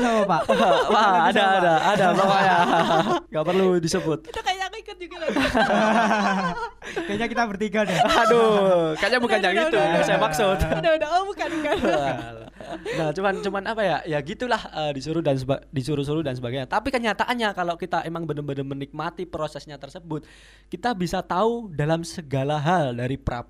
Sama 0.00 0.22
Pak. 0.24 0.42
Wah, 0.94 1.28
ada 1.28 1.42
ada 1.60 1.74
ada 1.84 2.06
pokoknya. 2.16 2.56
Gak 3.34 3.44
perlu 3.44 3.66
disebut. 3.84 4.18
Itu 4.24 4.40
kayak 4.40 4.63
ikut 4.94 5.02
juga 5.02 5.16
loh. 5.18 5.30
Kayaknya 7.10 7.26
kita 7.26 7.42
bertiga 7.50 7.80
deh. 7.82 7.98
Aduh, 7.98 8.94
kayaknya 8.94 9.18
bukan 9.18 9.38
Udah, 9.40 9.48
yang 9.50 9.54
udah, 9.56 9.66
itu 9.66 9.76
udah, 9.76 9.84
yang 9.84 9.94
udah. 9.98 10.06
saya 10.06 10.18
maksud. 10.20 10.56
udah 10.60 10.92
udah 10.94 11.08
oh 11.10 11.22
bukan 11.26 11.48
bukan. 11.50 11.76
nah 12.96 13.12
cuman 13.12 13.34
cuman 13.44 13.62
apa 13.66 13.82
ya 13.84 13.96
ya 14.08 14.18
gitulah 14.24 14.56
eh, 14.56 14.92
disuruh 14.96 15.20
dan 15.20 15.36
seba- 15.36 15.60
disuruh-suruh 15.68 16.24
dan 16.24 16.32
sebagainya 16.32 16.64
tapi 16.64 16.88
kenyataannya 16.88 17.52
kalau 17.52 17.76
kita 17.76 18.00
emang 18.08 18.24
benar-benar 18.24 18.64
menikmati 18.64 19.28
prosesnya 19.28 19.76
tersebut 19.76 20.24
kita 20.72 20.96
bisa 20.96 21.20
tahu 21.20 21.68
dalam 21.68 22.06
segala 22.06 22.56
hal 22.56 22.96
dari 22.96 23.20
pra 23.20 23.44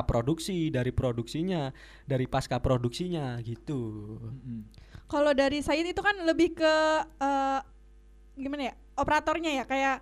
produksi 0.00 0.72
dari 0.72 0.94
produksinya 0.96 1.74
dari 2.08 2.24
pasca 2.24 2.56
produksinya 2.56 3.36
gitu. 3.44 4.16
Kalau 5.04 5.36
dari 5.36 5.60
Said 5.60 5.84
itu 5.84 6.00
kan 6.00 6.16
lebih 6.24 6.56
ke 6.56 6.74
eh, 7.20 7.60
gimana 8.38 8.72
ya 8.72 8.74
operatornya 8.96 9.50
ya 9.60 9.64
kayak 9.68 9.96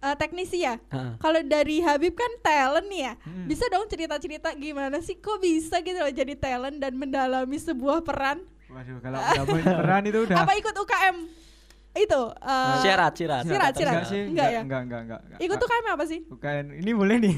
eh, 0.00 0.14
teknisi 0.14 0.58
ya. 0.60 0.78
Kalau 1.18 1.40
dari 1.42 1.78
Habib 1.78 2.12
kan 2.12 2.30
talent 2.38 2.86
nih 2.86 3.00
ya, 3.02 3.12
Hmm. 3.18 3.44
bisa 3.44 3.66
dong 3.66 3.84
cerita-cerita 3.84 4.54
gimana 4.54 4.98
sih 4.98 5.14
kok 5.14 5.38
bisa 5.38 5.78
gitu 5.80 5.96
loh 5.96 6.08
jadi 6.08 6.34
talent 6.34 6.78
dan 6.78 6.94
mendalami 6.94 7.56
sebuah 7.56 8.00
peran? 8.00 8.38
Waduh, 8.68 9.00
kalau 9.00 9.18
main 9.48 9.64
peran 9.64 10.02
itu 10.04 10.18
udah 10.22 10.36
Apa 10.38 10.52
ikut 10.54 10.74
UKM 10.76 11.16
itu? 11.96 12.22
eh, 12.30 12.76
Syarat, 12.78 13.12
syarat. 13.12 13.42
Sirat, 13.42 13.72
sirat. 13.74 13.92
Enggak 13.92 14.06
sih, 14.06 14.20
Enggak 14.24 14.48
ya? 14.48 14.60
Enggak, 14.60 14.80
enggak, 14.82 15.00
enggak. 15.02 15.20
enggak. 15.24 15.38
Ikut 15.40 15.58
UKM 15.58 15.86
apa 15.88 16.04
sih? 16.04 16.20
UKM 16.28 16.66
ini 16.76 16.90
boleh 16.92 17.16
nih. 17.18 17.34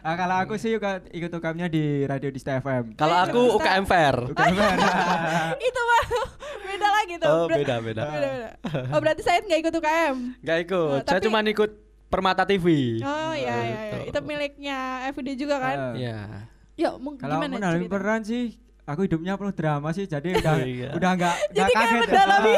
Ah, 0.00 0.14
kalau 0.14 0.36
aku 0.38 0.54
sih 0.54 0.70
juga 0.70 1.00
ikut 1.06 1.28
UKM-nya 1.30 1.66
di 1.66 1.84
Radio 2.02 2.28
Dista 2.28 2.56
FM. 2.56 2.94
Kalau 2.94 3.14
Eh, 3.14 3.24
aku 3.24 3.40
UKM 3.54 3.84
Fair. 3.84 4.16
UKM. 4.32 4.56
itu 5.62 5.80
mah 5.82 6.04
beda 6.62 6.88
lagi 6.90 7.14
tuh. 7.16 7.28
Oh, 7.28 7.44
Ber- 7.44 7.58
beda, 7.58 7.74
beda. 7.78 8.02
beda. 8.06 8.30
Oh 8.88 8.98
berarti 8.98 9.20
saya 9.20 9.38
nggak 9.40 9.60
ikut 9.60 9.74
UKM. 9.74 10.16
Gak 10.40 10.58
ikut. 10.62 10.90
Oh, 10.90 11.00
Saya 11.02 11.16
tapi- 11.16 11.26
cuma 11.26 11.38
ikut 11.42 11.70
Permata 12.06 12.42
TV. 12.42 12.98
Oh 12.98 13.30
iya 13.32 13.54
iya, 13.54 13.56
iya. 13.62 13.78
Gitu. 14.02 14.10
itu 14.10 14.18
miliknya 14.24 14.78
FUD 15.10 15.28
juga 15.36 15.56
kan? 15.58 15.76
Ah. 15.78 15.94
Iya. 15.94 16.18
Yuk, 16.74 16.94
mau 16.98 17.14
Kalau 17.14 17.38
gimana 17.38 17.54
cerita? 17.70 17.86
peran 17.88 18.20
sih 18.20 18.44
aku 18.82 19.06
hidupnya 19.06 19.36
penuh 19.36 19.52
drama 19.52 19.88
sih 19.92 20.04
jadi 20.04 20.26
udah 20.40 20.54
Iya. 20.58 20.88
udah 20.90 21.10
enggak 21.12 21.34
Jadi 21.52 21.70
kayak 21.70 21.92
mendalami 22.02 22.54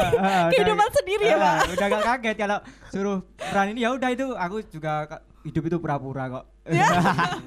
kehidupan 0.49 0.89
sendiri 0.89 1.23
ya, 1.23 1.37
Pak? 1.37 1.57
udah 1.69 1.85
enggak 1.85 2.03
kaget 2.07 2.35
kalau 2.39 2.57
suruh 2.89 3.17
peran 3.37 3.65
ini 3.69 3.79
ya 3.79 3.89
udah 3.91 4.09
itu 4.09 4.25
aku 4.33 4.55
juga 4.65 4.93
hidup 5.43 5.63
itu 5.63 5.77
pura-pura 5.77 6.23
kok. 6.31 6.45
Ya. 6.63 6.87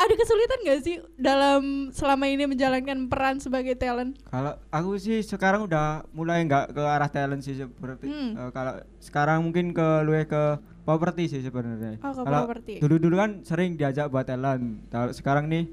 Ada 0.00 0.14
kesulitan 0.16 0.58
gak 0.64 0.80
sih 0.80 0.96
dalam 1.20 1.92
selama 1.92 2.24
ini 2.24 2.48
menjalankan 2.48 3.04
peran 3.12 3.36
sebagai 3.36 3.76
talent? 3.76 4.16
Kalau 4.32 4.56
aku 4.72 4.96
sih 4.96 5.20
sekarang 5.20 5.68
udah 5.68 6.08
mulai 6.16 6.40
nggak 6.48 6.72
ke 6.72 6.80
arah 6.80 7.10
talent 7.12 7.44
sih 7.44 7.52
seperti 7.52 8.08
Hmm. 8.08 8.32
eh, 8.32 8.48
kalau 8.48 8.80
sekarang 8.96 9.44
mungkin 9.44 9.76
ke 9.76 9.88
luwe 10.08 10.24
ke 10.24 10.56
properti 10.88 11.28
sih 11.28 11.44
sebenarnya. 11.44 12.00
Oh, 12.00 12.16
Kalau. 12.16 12.48
Dulu-dulu 12.80 13.20
kan 13.20 13.44
sering 13.44 13.76
diajak 13.76 14.08
buat 14.08 14.24
talent. 14.24 14.88
Kalau 14.88 15.12
sekarang 15.12 15.52
nih 15.52 15.68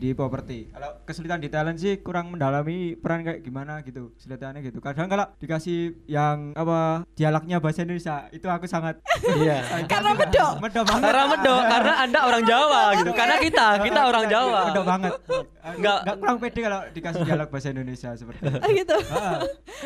di 0.00 0.10
properti. 0.10 0.72
Kalau 0.72 1.04
kesulitan 1.04 1.38
di 1.38 1.46
talent 1.46 1.76
sih 1.76 2.00
kurang 2.00 2.32
mendalami 2.32 2.96
peran 2.96 3.20
kayak 3.20 3.40
gimana 3.40 3.84
gitu. 3.84 4.16
Kesulitannya 4.16 4.64
gitu. 4.64 4.80
Kadang 4.80 5.06
kalau 5.06 5.28
dikasih 5.36 5.78
yang 6.06 6.56
apa 6.56 7.04
dialognya 7.12 7.60
bahasa 7.60 7.84
Indonesia 7.84 8.24
itu 8.30 8.46
aku 8.46 8.64
sangat 8.64 8.96
Iya. 9.20 9.60
Karena 9.92 10.16
medok. 10.16 10.56
medok 10.58 10.84
banget. 10.86 11.04
Karena 11.04 11.24
medok, 11.28 11.60
karena 11.62 11.92
Anda 12.00 12.20
orang 12.24 12.42
Jawa 12.42 12.82
gitu. 12.96 13.10
Karena 13.12 13.36
kita, 13.36 13.66
kita 13.82 14.00
orang 14.02 14.24
Jawa. 14.26 14.60
Medok 14.66 14.86
banget. 14.86 15.12
Nggak- 15.12 15.48
Enggak 15.60 15.98
enggak 16.00 16.16
kurang 16.16 16.36
pede 16.40 16.60
kalau 16.62 16.80
dikasih 16.90 17.20
dialog 17.22 17.48
bahasa 17.48 17.68
Indonesia 17.68 18.10
seperti 18.10 18.40
itu. 18.40 18.56
Ah 18.56 18.70
gitu. 18.72 18.96
Ah. 19.12 19.38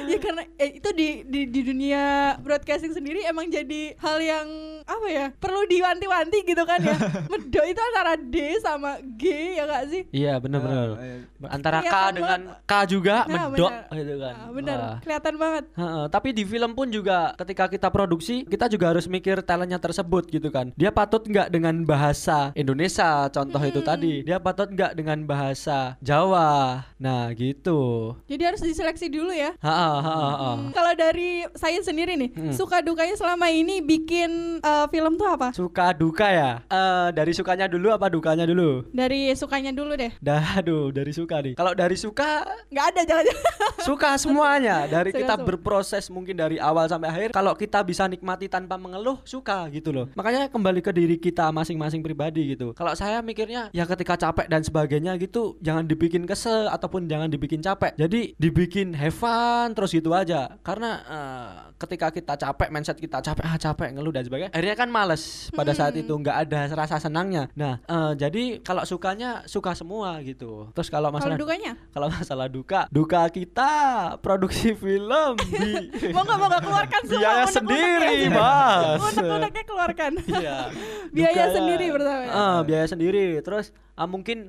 ya 0.04 0.18
karena 0.18 0.42
eh, 0.54 0.70
itu 0.74 0.88
di, 0.92 1.08
di 1.24 1.40
di 1.44 1.60
dunia 1.62 2.02
broadcasting 2.38 2.92
sendiri 2.92 3.24
emang 3.24 3.48
jadi 3.48 3.96
hal 3.96 4.18
yang 4.18 4.46
apa 4.84 5.06
ya 5.08 5.26
perlu 5.34 5.66
diwanti-wanti 5.66 6.38
gitu 6.44 6.62
kan 6.62 6.78
ya. 6.78 6.94
Medok 7.32 7.64
itu 7.64 7.80
antara 7.82 8.14
D 8.14 8.36
sama 8.60 8.90
G 9.02 9.24
ya 9.56 9.66
gak 9.66 9.84
sih? 9.88 10.03
Iya, 10.10 10.36
benar-benar. 10.36 10.88
Ah, 10.90 11.02
iya. 11.02 11.16
Antara 11.46 11.78
K 11.80 11.94
dengan 12.12 12.40
banget. 12.50 12.64
K 12.64 12.72
juga 12.86 13.16
Nah, 13.24 13.46
medok 13.46 13.70
benar. 13.70 13.94
gitu 13.94 14.14
kan. 14.18 14.34
Ah, 14.34 14.50
bener, 14.50 14.78
Wah. 14.78 14.96
kelihatan 14.98 15.34
banget. 15.36 15.64
Heeh, 15.74 16.04
tapi 16.08 16.28
di 16.30 16.44
film 16.44 16.70
pun 16.72 16.88
juga 16.88 17.18
ketika 17.36 17.64
kita 17.66 17.88
produksi 17.88 18.44
kita 18.44 18.66
juga 18.66 18.88
harus 18.88 19.06
mikir 19.06 19.40
talentnya 19.40 19.76
tersebut 19.76 20.26
gitu 20.26 20.48
kan 20.48 20.72
dia 20.74 20.88
patut 20.88 21.20
nggak 21.20 21.48
dengan 21.48 21.74
bahasa 21.82 22.50
Indonesia 22.54 23.28
contoh 23.28 23.60
itu 23.60 23.78
Hmm. 23.78 23.86
tadi 23.86 24.12
dia 24.22 24.38
patut 24.38 24.66
nggak 24.66 24.92
dengan 24.92 25.18
bahasa 25.22 25.94
Jawa 25.98 26.82
nah 26.96 27.30
gitu 27.30 28.12
Jadi 28.24 28.42
harus 28.42 28.60
diseleksi 28.60 29.06
dulu 29.08 29.30
ya. 29.30 29.52
Ha-ha, 29.58 29.72
ha-ha, 29.94 30.14
ha. 30.32 30.50
Hmm, 30.54 30.70
Kalau 30.70 30.92
dari 30.92 31.30
saya 31.52 31.78
sendiri 31.78 32.14
nih, 32.14 32.30
Hmm. 32.30 32.52
suka 32.52 32.80
dukanya 32.80 33.14
selama 33.14 33.46
ini 33.48 33.78
bikin 33.78 34.58
eh, 34.60 34.86
film 34.88 35.14
tuh 35.14 35.28
apa? 35.28 35.48
suka 35.52 35.92
duka 35.92 36.26
ya 36.26 36.50
Eh, 36.66 37.08
dari 37.12 37.30
sukanya 37.30 37.66
dulu 37.66 37.90
apa 37.90 38.08
dukanya 38.08 38.44
dulu 38.44 38.86
Dari 38.90 39.30
sukanya 39.34 39.70
dulu 39.70 39.93
deh. 39.94 40.12
dah 40.18 40.58
aduh 40.58 40.90
dari 40.90 41.10
suka 41.10 41.40
nih. 41.40 41.54
Kalau 41.54 41.72
dari 41.72 41.94
suka 41.94 42.42
Nggak 42.68 42.86
ada 42.90 43.00
jangan-jangan. 43.04 43.44
suka 43.80 44.10
semuanya. 44.16 44.76
Dari 44.86 45.10
Suka 45.10 45.20
kita 45.20 45.34
semua. 45.34 45.46
berproses 45.46 46.04
mungkin 46.08 46.34
dari 46.34 46.56
awal 46.56 46.86
sampai 46.86 47.08
akhir 47.08 47.28
kalau 47.30 47.52
kita 47.52 47.80
bisa 47.80 48.04
nikmati 48.04 48.46
tanpa 48.46 48.74
mengeluh 48.74 49.20
suka 49.22 49.68
gitu 49.70 49.90
loh. 49.90 50.06
Makanya 50.14 50.48
kembali 50.48 50.80
ke 50.80 50.90
diri 50.90 51.16
kita 51.16 51.50
masing-masing 51.50 52.00
pribadi 52.00 52.54
gitu. 52.54 52.72
Kalau 52.72 52.92
saya 52.94 53.20
mikirnya 53.20 53.68
ya 53.70 53.84
ketika 53.84 54.16
capek 54.16 54.46
dan 54.46 54.60
sebagainya 54.60 55.14
gitu 55.16 55.56
jangan 55.60 55.84
dibikin 55.84 56.24
kesel 56.24 56.66
ataupun 56.66 57.06
jangan 57.06 57.28
dibikin 57.28 57.60
capek. 57.60 57.94
Jadi 57.94 58.34
dibikin 58.36 58.92
have 58.92 59.14
fun 59.14 59.72
terus 59.72 59.92
gitu 59.92 60.10
aja. 60.10 60.56
Karena 60.60 60.90
eh, 61.04 61.50
ketika 61.76 62.08
kita 62.08 62.34
capek 62.34 62.68
mindset 62.70 62.96
kita 62.96 63.20
capek 63.20 63.44
ah 63.44 63.56
capek 63.56 63.92
ngeluh 63.92 64.10
dan 64.10 64.24
sebagainya 64.24 64.50
akhirnya 64.50 64.76
kan 64.76 64.88
males 64.88 65.52
pada 65.52 65.72
saat 65.72 65.94
itu. 65.94 66.10
Nggak 66.10 66.36
ada 66.48 66.60
rasa 66.74 66.96
senangnya. 66.96 67.46
Nah 67.54 67.78
eh, 67.80 68.12
jadi 68.16 68.64
kalau 68.64 68.82
sukanya 68.84 69.44
suka 69.44 69.76
semua 69.84 70.16
gitu 70.24 70.72
terus 70.72 70.88
kalau 70.88 71.12
Kalau 71.12 71.20
masalah 71.20 71.36
dukanya? 71.36 71.72
kalau 71.92 72.08
masalah 72.08 72.48
duka, 72.48 72.80
duka 72.88 73.20
kita 73.28 73.72
produksi 74.18 74.72
film 74.72 75.36
di 75.52 75.92
Mau 76.08 76.24
nggak 76.24 76.38
mau 76.40 76.48
nggak 76.48 76.64
keluarkan 76.64 77.00
semua 77.04 77.20
biaya 77.20 77.44
sendiri, 77.46 78.16
Mas. 78.28 78.98
Unek-uneknya 79.04 79.64
keluarkan. 79.64 80.12
Iya. 80.34 80.58
Biaya 81.14 81.32
Dukanya- 81.36 81.52
sendiri 81.52 81.86
pertama 81.92 82.20
ya? 82.20 82.30
Ah, 82.32 82.58
biaya 82.62 82.86
sendiri. 82.86 83.26
Terus 83.38 83.66
ah, 83.92 84.08
mungkin 84.08 84.48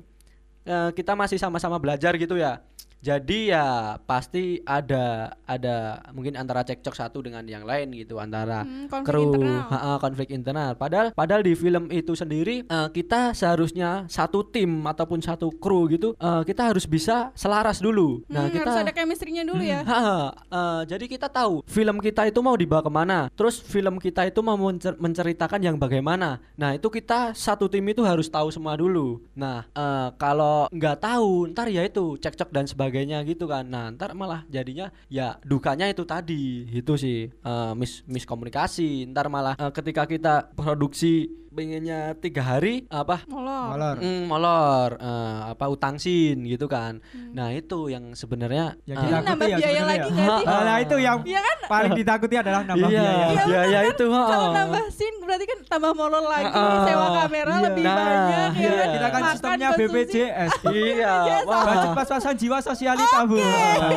eh, 0.64 0.90
kita 0.92 1.12
masih 1.12 1.36
sama-sama 1.36 1.76
belajar 1.76 2.16
gitu 2.16 2.34
ya. 2.34 2.64
Jadi 2.98 3.48
ya 3.48 3.66
pasti 4.00 4.58
ada 4.62 5.04
ada 5.44 5.76
mungkin 6.10 6.34
antara 6.34 6.60
cekcok 6.60 6.90
satu 6.92 7.18
dengan 7.20 7.44
yang 7.44 7.62
lain 7.62 7.94
gitu 7.94 8.16
antara 8.16 8.66
Hmm, 8.66 8.88
konflik 8.88 9.06
kru 9.06 9.22
internal. 9.30 9.62
ha, 9.64 9.78
ha, 9.78 9.92
konflik 9.96 10.28
internal. 10.28 10.70
Padahal 10.74 11.06
padahal 11.12 11.40
di 11.40 11.54
film 11.54 11.86
itu 11.88 12.12
sendiri 12.12 12.64
eh, 12.64 12.88
kita 12.90 13.30
seharusnya 13.30 14.04
satu 14.06 14.42
tim 14.42 14.82
ataupun 14.82 15.20
satu 15.20 15.52
kru 15.52 15.86
gitu 15.88 16.14
eh, 16.14 16.42
kita 16.42 16.66
harus 16.66 16.82
bisa 16.84 17.30
selaras 17.32 17.78
dulu. 17.78 18.26
Nah, 18.26 18.42
Hmm, 18.42 18.52
kita 18.52 18.64
harus 18.64 18.82
ada 18.82 18.92
chemistry-nya 18.92 19.44
dulu 19.44 19.62
ya. 19.62 19.80
Ha, 19.82 20.00
eh, 20.32 20.82
jadi 20.88 21.04
kita 21.06 21.28
tahu 21.28 21.62
film 21.64 22.00
kita 22.00 22.24
itu 22.24 22.40
mau 22.40 22.54
dibawa 22.54 22.80
ke 22.80 22.90
mana, 22.90 23.18
terus 23.30 23.60
film 23.60 23.96
kita 23.96 24.24
itu 24.24 24.40
mau 24.40 24.56
mencer- 24.56 24.96
menceritakan 24.96 25.60
yang 25.60 25.76
bagaimana. 25.76 26.42
Nah 26.54 26.72
itu 26.72 26.88
kita 26.88 27.32
satu 27.32 27.66
tim 27.66 27.86
itu 27.86 28.02
harus 28.02 28.26
tahu 28.26 28.48
semua 28.48 28.74
dulu. 28.74 29.22
Nah 29.32 29.62
eh, 29.68 30.08
kalau 30.16 30.66
nggak 30.68 30.98
tahu, 30.98 31.30
ntar 31.48 31.68
ya 31.68 31.82
itu 31.82 32.16
cekcok 32.16 32.50
dan 32.50 32.66
sebagainya 32.66 32.85
gitu 33.22 33.46
kan. 33.46 33.66
Nah 33.66 33.90
ntar 33.94 34.12
malah 34.12 34.42
jadinya 34.50 34.90
ya 35.10 35.38
dukanya 35.42 35.86
itu 35.90 36.02
tadi, 36.04 36.66
itu 36.70 36.92
sih 36.98 37.30
eh, 37.30 37.72
mis 37.76 38.02
miskomunikasi. 38.06 39.08
Ntar 39.10 39.26
malah 39.32 39.54
eh, 39.58 39.72
ketika 39.72 40.04
kita 40.04 40.52
produksi 40.54 41.45
pengennya 41.56 41.98
tiga 42.14 42.44
hari 42.44 42.84
apa 42.86 43.24
Molor. 43.26 43.72
Molor. 43.72 43.96
Mm, 43.98 44.22
molor 44.26 44.90
eh, 44.94 45.38
apa 45.48 45.64
utang 45.66 45.96
sin 45.96 46.44
gitu 46.44 46.68
kan. 46.68 47.00
Nah, 47.32 47.48
itu 47.50 47.88
yang 47.88 48.12
sebenarnya 48.12 48.76
Yang 48.84 48.92
eh, 48.94 49.02
Ini 49.02 49.08
ditakuti 49.08 49.26
nambah 49.26 49.46
ya 49.48 49.56
biaya 49.56 49.82
lagi 49.82 49.96
ya. 49.98 50.12
nggak 50.12 50.28
sih? 50.36 50.44
Ah, 50.46 50.60
Nah 50.62 50.76
itu 50.78 50.96
yang 50.98 51.18
Iya 51.22 51.40
kan? 51.40 51.56
paling 51.66 51.92
ditakuti 51.94 52.34
adalah 52.36 52.60
nambah 52.62 52.88
iya, 52.88 53.00
biaya. 53.00 53.26
Iya, 53.26 53.42
biaya 53.42 53.78
itu. 53.88 54.06
Kalau 54.06 54.48
nambah 54.52 54.84
scene 54.90 55.16
berarti 55.18 55.44
kan 55.44 55.58
tambah 55.66 55.92
molor 55.92 56.24
lagi, 56.24 56.52
Ah, 56.52 56.84
sewa 56.84 57.06
kamera 57.16 57.50
iya. 57.50 57.64
lebih 57.64 57.84
Nah, 57.84 57.96
banyak 57.96 58.50
ya 58.52 58.60
iya. 58.60 58.70
kan? 58.70 58.88
Kita 58.90 59.06
kan 59.06 59.20
Makan, 59.22 59.32
sistemnya. 59.32 59.68
BPJS. 59.74 60.52
Iya. 60.76 61.14
Budget 61.42 61.90
pas-pasan 61.94 62.34
jiwa 62.36 62.58
sosialita 62.60 63.18
bu. 63.24 63.40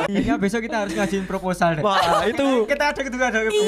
Kayaknya 0.06 0.34
besok 0.36 0.60
kita 0.62 0.76
harus 0.80 0.92
ngajuin 0.92 1.24
proposal 1.24 1.76
deh. 1.76 1.82
Wah, 1.82 2.24
itu 2.24 2.46
kita 2.70 2.84
ada 2.88 3.00
kedua 3.00 3.24
ada 3.26 3.38
Iya, 3.42 3.50
itu 3.50 3.60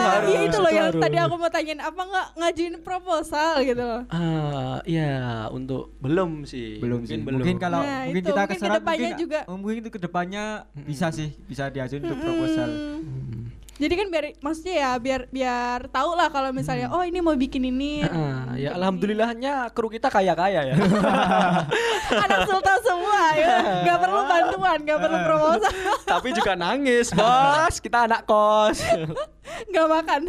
harus, 0.00 0.28
iya 0.28 0.40
itu 0.42 0.56
loh 0.56 0.70
yang 0.70 0.88
tadi 0.94 1.16
aku 1.16 1.34
mau 1.34 1.48
tanyain 1.48 1.80
apa 1.80 2.00
nggak 2.00 2.26
ngajuin 2.36 2.74
proposal 2.80 3.30
gitu 3.62 3.82
loh. 3.82 4.02
Ah, 4.08 4.78
iya, 4.84 5.48
untuk 5.48 5.96
belum 5.98 6.44
sih. 6.44 6.76
belum 6.78 7.02
mungkin 7.04 7.18
sih. 7.18 7.24
belum. 7.24 7.38
Mungkin 7.40 7.56
kalau 7.56 7.80
Nah, 7.80 8.06
mungkin 8.06 8.22
itu, 8.22 8.30
kita 8.30 8.40
mungkin 8.40 8.52
keserat 8.54 8.70
ke 8.70 8.80
depannya 8.80 9.08
mungkin 9.08 9.22
juga. 9.22 9.40
oh, 9.48 9.56
mungkin 9.56 9.76
itu 9.80 9.90
ke 9.90 10.00
depannya 10.00 10.44
bisa 10.84 11.06
sih 11.10 11.28
bisa 11.44 11.68
diajuin 11.68 12.02
untuk 12.02 12.20
proposal. 12.20 12.68
Hmm. 12.68 13.40
Jadi 13.72 13.98
kan 13.98 14.06
biar 14.14 14.24
maksudnya 14.38 14.74
ya 14.78 14.90
biar 14.94 15.20
biar 15.26 15.90
tahu 15.90 16.14
lah 16.14 16.30
kalau 16.30 16.54
misalnya 16.54 16.86
oh 16.92 17.02
ini 17.02 17.18
mau 17.18 17.34
bikin 17.34 17.66
ini. 17.66 18.06
Ah, 18.06 18.54
ya 18.54 18.78
alhamdulillahnya 18.78 19.74
kru 19.74 19.90
kita 19.90 20.06
kaya-kaya 20.06 20.70
ya. 20.70 20.74
Anak 22.24 22.46
sultan 22.46 22.78
semua 22.84 23.22
ya. 23.34 23.56
Gak 23.82 23.98
perlu 23.98 24.20
bantuan, 24.22 24.78
gak 24.86 24.98
perlu 25.02 25.18
proposal. 25.26 25.72
Tapi 26.04 26.28
juga 26.30 26.52
nangis, 26.54 27.10
Bos. 27.18 27.74
Kita 27.82 28.06
anak 28.06 28.22
kos. 28.22 28.78
nggak 29.42 29.88
makan. 29.88 30.20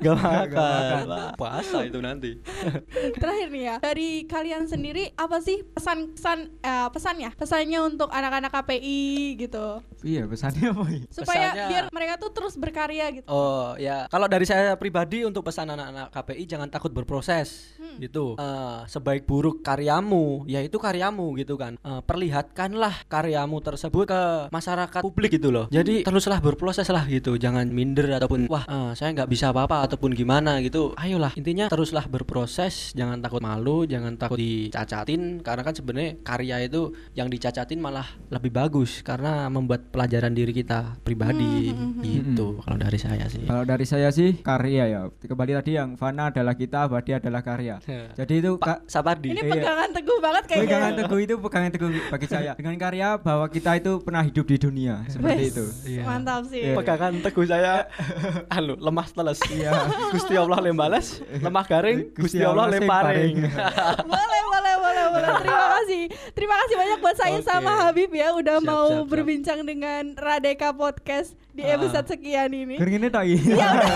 Gak 0.00 0.16
makan. 0.16 1.02
Wah, 1.04 1.30
puasa 1.36 1.84
itu 1.84 1.98
nanti. 1.98 2.40
Terakhir 3.20 3.48
nih 3.48 3.62
ya, 3.62 3.76
dari 3.78 4.24
kalian 4.24 4.64
sendiri 4.64 5.12
apa 5.14 5.38
sih 5.38 5.60
pesan 5.62 6.12
pesan 6.12 6.38
eh, 6.58 6.88
pesannya? 6.88 7.30
Pesannya 7.34 7.78
untuk 7.82 8.08
anak-anak 8.08 8.50
KPI 8.50 9.02
gitu. 9.38 9.80
Iya, 10.02 10.26
pesannya 10.26 10.72
apa 10.72 10.84
ya? 10.88 11.00
Supaya 11.08 11.46
Pesannya- 11.52 11.68
biar 11.68 11.84
mereka 11.90 12.14
tuh 12.18 12.30
terus 12.32 12.54
berkarya 12.56 13.06
gitu. 13.12 13.28
Oh 13.28 13.76
ya, 13.76 14.08
kalau 14.08 14.26
dari 14.26 14.44
saya 14.44 14.74
pribadi 14.74 15.22
untuk 15.22 15.42
pesan 15.42 15.68
anak-anak 15.68 16.10
KPI 16.10 16.44
jangan 16.46 16.68
takut 16.68 16.90
berproses, 16.90 17.76
Hmm. 17.78 18.00
gitu. 18.00 18.34
Eh, 18.34 18.78
sebaik 18.86 19.24
buruk 19.24 19.60
karyamu, 19.60 20.42
ya 20.44 20.58
itu 20.58 20.76
karyamu 20.76 21.36
gitu 21.36 21.54
kan. 21.54 21.76
Eh, 21.78 22.00
perlihatkanlah 22.02 23.06
karyamu 23.06 23.60
tersebut 23.60 24.08
ke 24.08 24.22
masyarakat 24.48 25.00
publik 25.00 25.30
gitu 25.32 25.52
loh. 25.52 25.66
Jadi 25.68 26.02
teruslah 26.02 26.40
berproses 26.40 26.88
lah 26.88 27.04
gitu, 27.04 27.36
jangan 27.36 27.68
minder 27.68 28.08
ataupun 28.12 28.48
wah 28.48 28.61
eh, 28.64 28.92
saya 28.92 29.10
nggak 29.12 29.28
bisa 29.28 29.50
apa-apa 29.50 29.86
ataupun 29.86 30.12
gimana 30.12 30.58
gitu. 30.60 30.92
Ayolah, 30.94 31.32
intinya 31.34 31.66
teruslah 31.66 32.04
berproses, 32.06 32.92
jangan 32.92 33.18
takut 33.18 33.40
malu, 33.40 33.84
jangan 33.84 34.14
takut 34.14 34.36
dicacatin 34.36 35.40
karena 35.40 35.62
kan 35.62 35.74
sebenarnya 35.74 36.12
karya 36.20 36.56
itu 36.62 36.82
yang 37.12 37.26
dicacatin 37.26 37.78
malah 37.78 38.06
lebih 38.28 38.50
bagus 38.50 39.00
karena 39.00 39.46
membuat 39.46 39.88
pelajaran 39.88 40.32
diri 40.32 40.52
kita 40.52 40.96
pribadi 41.00 41.72
gitu 42.02 42.60
kalau 42.62 42.78
dari 42.78 42.98
saya 42.98 43.26
sih. 43.28 43.44
Kalau 43.44 43.64
dari 43.64 43.84
saya 43.84 44.08
sih 44.10 44.38
karya 44.38 44.84
ya. 44.86 45.00
Kembali 45.08 45.52
tadi 45.54 45.70
yang 45.74 45.94
fana 45.94 46.28
adalah 46.28 46.52
kita, 46.52 46.86
abadi 46.86 47.16
adalah 47.16 47.40
karya. 47.40 47.78
Jadi 48.12 48.34
itu 48.38 48.56
Pak 48.56 48.66
Kak, 48.66 48.78
Sapardi. 48.88 49.28
Ini 49.32 49.40
Iya. 49.42 49.52
pegangan 49.52 49.88
teguh 49.92 50.18
banget 50.18 50.44
kayaknya. 50.46 50.64
pegangan 50.64 50.92
teguh 50.96 51.18
itu 51.20 51.34
pegangan 51.38 51.70
teguh 51.72 51.90
bagi 52.08 52.26
saya. 52.26 52.52
Dengan 52.56 52.74
karya 52.76 53.08
bahwa 53.18 53.46
kita 53.48 53.70
itu 53.76 53.92
pernah 54.00 54.22
hidup 54.22 54.44
di 54.44 54.56
dunia 54.56 54.94
seperti 55.08 55.44
itu. 55.48 55.64
Iya. 55.88 56.02
Mantap 56.04 56.42
sih. 56.48 56.60
Iya. 56.62 56.74
pegangan 56.78 57.12
teguh 57.20 57.46
saya 57.46 57.72
anu 58.54 58.74
lemah 58.76 59.08
teles 59.08 59.40
iya 59.48 59.72
Gusti 60.08 60.34
Allah 60.34 60.58
lembales 60.58 61.06
lemah 61.34 61.64
garing 61.64 62.12
Gusti 62.12 62.40
Allah 62.40 62.68
lemparing 62.68 63.36
boleh, 64.12 64.40
boleh, 64.44 64.74
boleh, 64.78 65.04
boleh. 65.08 65.30
Terima 65.34 65.66
kasih. 65.72 66.02
Terima 66.32 66.54
kasih 66.56 66.74
banyak 66.76 66.98
buat 66.98 67.16
saya 67.16 67.36
Oke. 67.36 67.44
sama 67.44 67.72
Habib 67.78 68.10
ya 68.10 68.28
udah 68.32 68.56
Siap, 68.56 68.64
mau 68.64 68.84
siap, 68.84 68.98
siap. 68.98 69.08
berbincang 69.08 69.60
dengan 69.62 70.02
Radeka 70.14 70.70
Podcast 70.72 71.34
di 71.50 71.62
Ah. 71.62 71.74
episode 71.74 72.06
sekian 72.06 72.50
ini. 72.50 72.76
Kering 72.76 72.96
ini 72.96 73.08
tak 73.08 73.24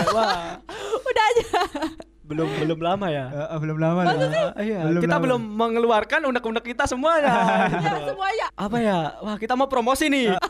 wah 0.08 0.58
Udah 1.00 1.24
aja. 1.30 1.46
belum 2.22 2.48
belum 2.58 2.78
lama 2.80 3.06
ya 3.06 3.24
Eh, 3.28 3.46
eh, 3.46 3.58
belum 3.60 3.78
lama. 3.78 4.00
lah. 4.02 4.14
Ah, 4.50 4.58
iya 4.58 4.82
Belum 4.84 4.98
kita 5.00 5.14
lama. 5.14 5.22
belum 5.22 5.40
mengeluarkan 5.46 6.20
unek-unek 6.26 6.64
kita 6.66 6.84
semuanya 6.84 7.30
ya, 7.78 7.92
semuanya. 8.04 8.46
apa 8.52 8.76
ya 8.78 8.98
wah 9.20 9.36
kita 9.36 9.54
mau 9.54 9.66
promosi 9.66 10.08
nih 10.08 10.34